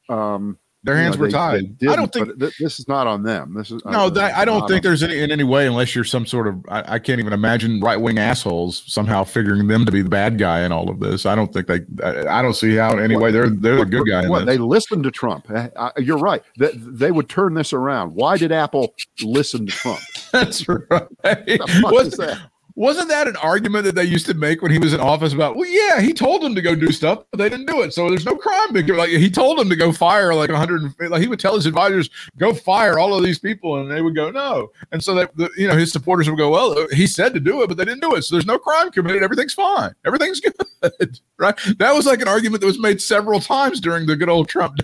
[0.08, 1.76] um, Their you hands know, were tied.
[1.88, 3.52] I don't think th- this is not on them.
[3.54, 6.04] This is No, uh, that, I don't think there's any in any way, unless you're
[6.04, 9.90] some sort of I, I can't even imagine right wing assholes somehow figuring them to
[9.90, 11.26] be the bad guy in all of this.
[11.26, 11.80] I don't think they.
[12.04, 14.46] I, I don't see how in any way they're they're the good guy in What,
[14.46, 15.50] they listened to Trump.
[15.50, 16.44] Uh, uh, you're right.
[16.58, 18.14] That they would turn this around.
[18.14, 20.00] Why did Apple listen to Trump?
[20.32, 21.08] That's right.
[21.22, 25.32] The wasn't that an argument that they used to make when he was in office
[25.32, 25.56] about?
[25.56, 28.08] Well, yeah, he told them to go do stuff, but they didn't do it, so
[28.08, 28.68] there's no crime.
[28.72, 30.94] Like he told them to go fire like 100.
[31.10, 32.08] Like he would tell his advisors,
[32.38, 34.70] go fire all of these people, and they would go no.
[34.92, 37.66] And so that you know his supporters would go, well, he said to do it,
[37.66, 39.24] but they didn't do it, so there's no crime committed.
[39.24, 39.92] Everything's fine.
[40.06, 40.40] Everything's
[40.80, 41.18] good.
[41.36, 41.58] right?
[41.78, 44.78] That was like an argument that was made several times during the good old Trump.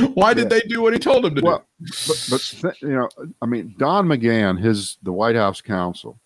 [0.14, 0.48] Why did Yeah.
[0.48, 1.64] they do what he told them to Well,
[2.08, 3.08] but, but th- you know,
[3.40, 6.18] I mean, Don McGahn, his the White House counsel,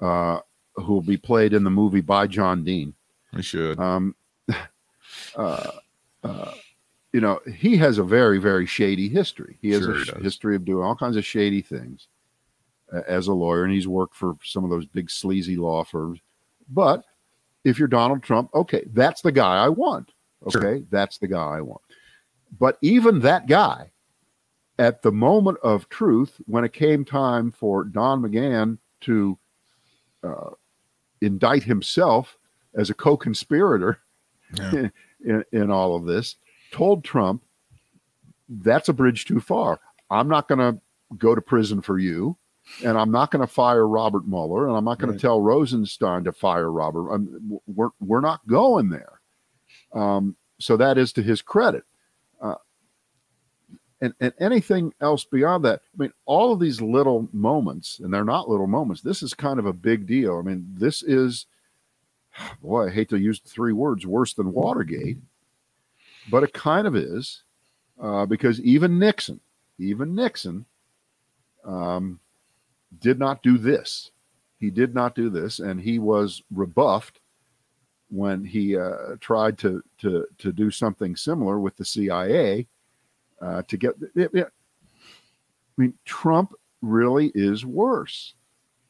[0.00, 0.40] uh,
[0.76, 2.90] who will be played in the movie by John Dean.
[3.32, 3.36] do?
[3.36, 3.78] We should.
[3.78, 4.14] Um,
[5.36, 5.70] uh,
[6.24, 6.52] uh,
[7.12, 9.58] you know, he has a very, very shady history.
[9.60, 12.08] He has Sure a he history of doing all kinds of shady things
[12.92, 16.20] uh, as a lawyer, and he's worked for some of those big sleazy law firms.
[16.70, 17.04] But
[17.64, 20.10] if you're Donald Trump, okay, that's the guy I want.
[20.46, 20.80] Okay, Sure.
[20.90, 21.82] that's the guy I want.
[22.58, 23.90] But even that guy,
[24.78, 29.38] at the moment of truth, when it came time for Don McGahn to
[30.22, 30.50] uh,
[31.20, 32.36] indict himself
[32.74, 33.98] as a co-conspirator
[34.56, 34.88] Yeah.
[35.24, 36.36] in, in all of this,
[36.72, 37.42] told Trump,
[38.48, 39.78] "That's a bridge too far.
[40.10, 40.80] I'm not going to
[41.16, 42.36] go to prison for you,
[42.84, 45.18] and I'm not going to fire Robert Mueller, and I'm not going Right.
[45.18, 47.10] to tell Rosenstein to fire Robert.
[47.10, 49.20] I'm, we're we're not going there."
[49.92, 51.84] Um, so that is to his credit.
[54.02, 58.24] And, and anything else beyond that, I mean, all of these little moments, and they're
[58.24, 59.00] not little moments.
[59.00, 60.38] This is kind of a big deal.
[60.38, 61.46] I mean, this is,
[62.62, 65.18] boy, I hate to use three words, worse than Watergate,
[66.30, 67.44] but it kind of is,
[68.02, 69.38] uh, because even Nixon,
[69.78, 70.66] even Nixon,
[71.64, 72.18] um,
[72.98, 74.10] did not do this.
[74.58, 77.20] He did not do this, and he was rebuffed
[78.10, 82.66] when he uh, tried to to to do something similar with the CIA
[83.42, 83.94] uh, to get.
[84.14, 88.34] it- it- I mean, Trump really is worse.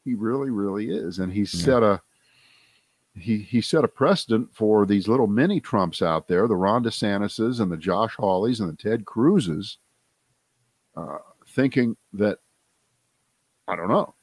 [0.05, 1.45] He really, really is, and he Yeah.
[1.45, 2.01] set a
[3.15, 7.59] he he set a precedent for these little mini Trumps out there, the Ron DeSantis's
[7.59, 9.77] and the Josh Hawleys and the Ted Cruz's,
[10.95, 12.39] uh, thinking that
[13.67, 14.13] I don't know.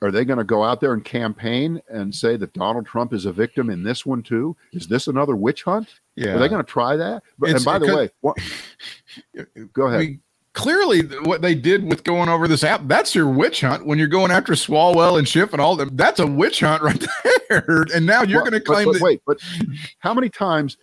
[0.00, 3.24] Are they going to go out there and campaign and say that Donald Trump is
[3.26, 4.56] a victim in this one too?
[4.72, 5.88] Is this another witch hunt?
[6.14, 6.34] Yeah.
[6.34, 7.22] Are they going to try that?
[7.38, 8.36] But, and by the could- way, what,
[9.72, 10.00] go ahead.
[10.00, 10.20] mean,
[10.52, 14.06] clearly, what they did with going over this app, that's your witch hunt when you're
[14.08, 15.90] going after Swalwell and Schiff and all them.
[15.94, 17.00] That's a witch hunt right
[17.48, 17.86] there.
[17.94, 19.02] And now you're Well, going to but- claim but that.
[19.02, 19.38] Wait, but
[19.98, 20.76] how many times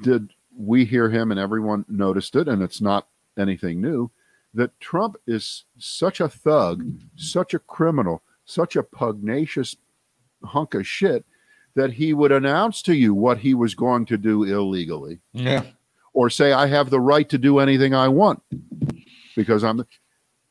[0.00, 2.46] did we hear him and everyone noticed it?
[2.48, 3.08] And it's not
[3.38, 4.10] anything new
[4.54, 6.84] that Trump is such a thug,
[7.16, 9.76] such a criminal, such a pugnacious
[10.44, 11.24] hunk of shit
[11.74, 15.64] that he would announce to you what he was going to do illegally Yeah.
[16.12, 18.42] or say, I have the right to do anything I want
[19.34, 19.86] because I'm, the...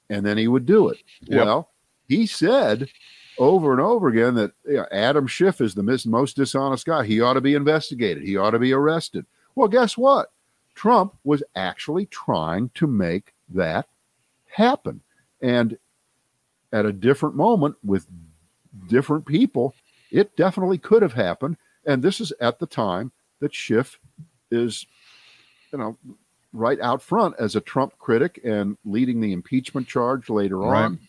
[0.09, 0.97] and then he would do it.
[1.21, 1.45] Yep.
[1.45, 1.69] Well,
[2.07, 2.89] he said,
[3.37, 7.05] over and over again that you know, Adam Schiff is the mis- most dishonest guy.
[7.05, 8.23] He ought to be investigated.
[8.23, 9.25] He ought to be arrested.
[9.53, 10.31] Well, guess what?
[10.73, 13.87] Trump was actually trying to make that
[14.51, 15.01] happen.
[15.41, 15.77] And
[16.71, 18.07] at a different moment with
[18.87, 19.73] different people,
[20.11, 21.57] it definitely could have happened.
[21.85, 23.99] And this is at the time that Schiff
[24.51, 24.85] is,
[25.71, 25.97] you know,
[26.53, 30.85] right out front as a Trump critic and leading the impeachment charge later Right.
[30.85, 30.99] on.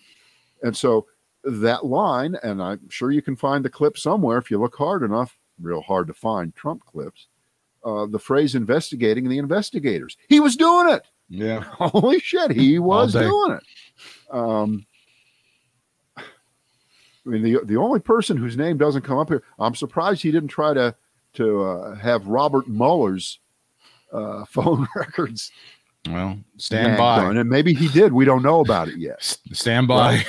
[0.62, 1.07] And so
[1.45, 5.03] that line, and I'm sure you can find the clip somewhere if you look hard
[5.03, 7.26] enough, real hard to find Trump clips.
[7.84, 10.16] Uh, the phrase investigating the investigators.
[10.28, 11.05] He was doing it.
[11.33, 11.61] Yeah.
[11.78, 13.62] Holy shit, he was doing it.
[14.30, 14.85] Um,
[16.18, 16.22] I
[17.24, 20.49] mean, the the only person whose name doesn't come up here, I'm surprised he didn't
[20.51, 20.95] try to
[21.35, 23.39] to uh, have Robert Mueller's
[24.12, 25.51] uh, phone records
[26.07, 27.20] Well, stand by.
[27.24, 28.12] on, and maybe he did.
[28.12, 29.22] We don't know about it yet.
[29.53, 30.24] Stand by.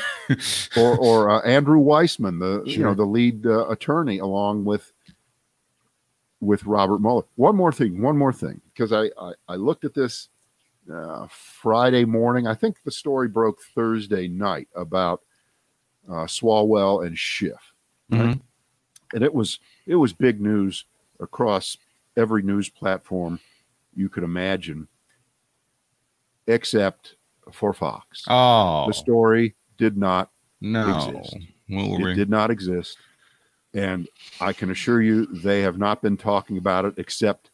[0.78, 4.94] Or or uh, Andrew Weissmann, the you know the lead uh, attorney, along with
[6.40, 7.24] with Robert Mueller.
[7.36, 10.30] One more thing, one more thing, because I, I I looked at this
[10.92, 12.48] uh, Friday morning.
[12.48, 15.22] I think the story broke Thursday night about
[16.10, 17.74] uh, Swalwell and Schiff,
[18.12, 18.42] Mhm.
[19.14, 20.86] and it was it was big news
[21.20, 21.78] across
[22.18, 23.40] every news platform
[23.96, 24.88] you could imagine,
[26.48, 27.16] except
[27.52, 28.24] for Fox.
[28.28, 30.32] Oh The story did not
[30.62, 30.96] no.
[30.96, 31.38] exist.
[31.70, 32.98] Will it did not exist.
[33.74, 34.08] And
[34.40, 37.50] I can assure you they have not been talking about it except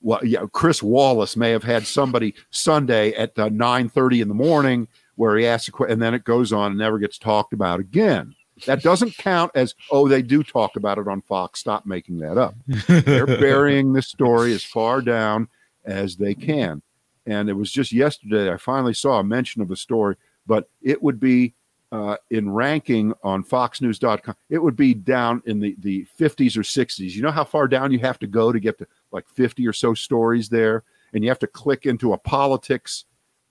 [0.00, 4.88] well, yeah, Chris Wallace may have had somebody Sunday at uh, 9:30 in the morning
[5.16, 7.80] where he asks a question and then it goes on and never gets talked about
[7.80, 8.34] again.
[8.66, 11.60] That doesn't count as oh they do talk about it on Fox.
[11.60, 12.54] Stop making that up.
[12.86, 15.48] They're burying this story as far down
[15.84, 16.82] as they can.
[17.26, 21.02] And it was just yesterday I finally saw a mention of the story, but it
[21.02, 21.54] would be
[21.90, 27.12] uh, in ranking on foxnews.com, it would be down in the, the 50s or 60s.
[27.12, 29.72] You know how far down you have to go to get to like 50 or
[29.72, 30.84] so stories there?
[31.12, 33.04] And you have to click into a politics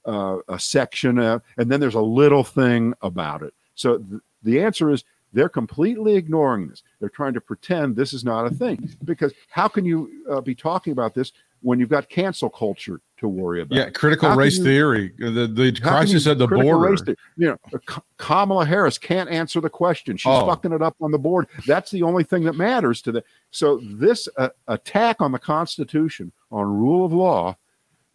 [0.07, 3.53] uh, a section, uh, and then there's a little thing about it.
[3.75, 6.81] So th- the answer is they're completely ignoring this.
[6.99, 8.89] They're trying to pretend this is not a thing.
[9.03, 13.27] Because how can you uh, be talking about this when you've got cancel culture to
[13.27, 13.75] worry about?
[13.75, 15.13] yeah, critical How race you- theory.
[15.17, 16.77] The the crisis at the border.
[16.91, 17.17] race theory?
[17.37, 17.79] you know,
[18.17, 20.17] Kamala Harris can't answer the question.
[20.17, 20.45] She's Oh.
[20.45, 21.47] fucking it up on the board.
[21.65, 23.23] That's the only thing that matters to the.
[23.51, 27.57] So this uh, attack on the Constitution, on rule of law,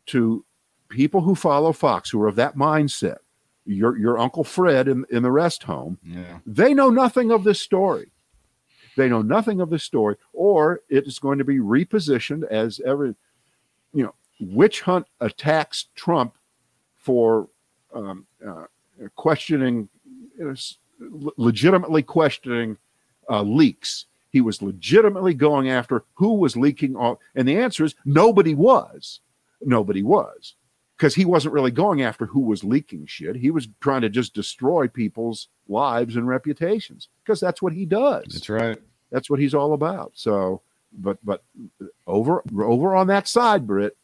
[0.07, 0.45] to
[0.88, 3.18] people who follow Fox, who are of that mindset,
[3.64, 6.38] your your Uncle Fred in in the rest home, Yeah.
[6.47, 8.11] they know nothing of this story.
[8.97, 13.14] They know nothing of this story, or it is going to be repositioned as every,
[13.93, 16.36] you know, witch hunt attacks Trump
[16.97, 17.49] for
[17.95, 18.64] um, uh,
[19.16, 19.88] questioning,
[20.38, 22.76] you know, s- le- legitimately questioning
[23.30, 24.07] uh, leaks.
[24.30, 29.20] He was legitimately going after who was leaking all, and the answer is nobody was.
[29.61, 30.55] Nobody was
[30.97, 33.36] because he wasn't really going after who was leaking shit.
[33.36, 38.24] He was trying to just destroy people's lives and reputations because that's what he does.
[38.28, 38.78] That's right.
[39.11, 40.12] That's what he's all about.
[40.14, 40.62] So,
[40.95, 41.43] but but
[42.07, 43.97] over over on that side, Brit,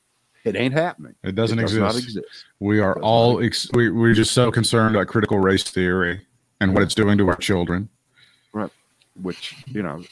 [0.45, 1.15] it ain't happening.
[1.23, 1.95] It doesn't it does exist.
[1.95, 2.45] not exist.
[2.61, 6.27] We are all ex- we, we're just so concerned about critical race theory
[6.61, 7.89] and what it's doing to our children.
[8.53, 8.71] Right,
[9.21, 10.03] which you know,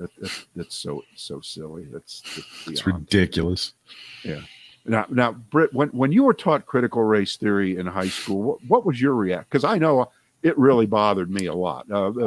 [0.00, 1.86] it, it, it's so so silly.
[1.94, 2.22] It's,
[2.66, 3.74] it's ridiculous.
[4.84, 8.64] Now, now, Brit, when when you were taught critical race theory in high school, what,
[8.66, 9.50] what was your react?
[9.50, 10.10] Because I know
[10.42, 11.90] it really bothered me a lot.
[11.90, 12.22] Uh, we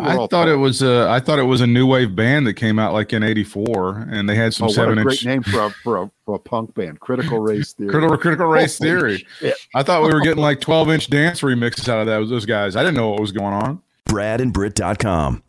[0.00, 2.54] I thought taught- it was a I thought it was a new wave band that
[2.54, 5.26] came out like in '84, and they had some Oh, what seven a great inch
[5.26, 7.90] name for a, for a for a punk band, Critical Race Theory.
[7.90, 9.26] critical critical race Holy theory.
[9.40, 9.54] shit.
[9.74, 12.76] I thought we were getting like 12 inch dance remixes out of that, those guys.
[12.76, 13.82] I didn't know what was going on.
[14.08, 15.42] BradandBrit.com.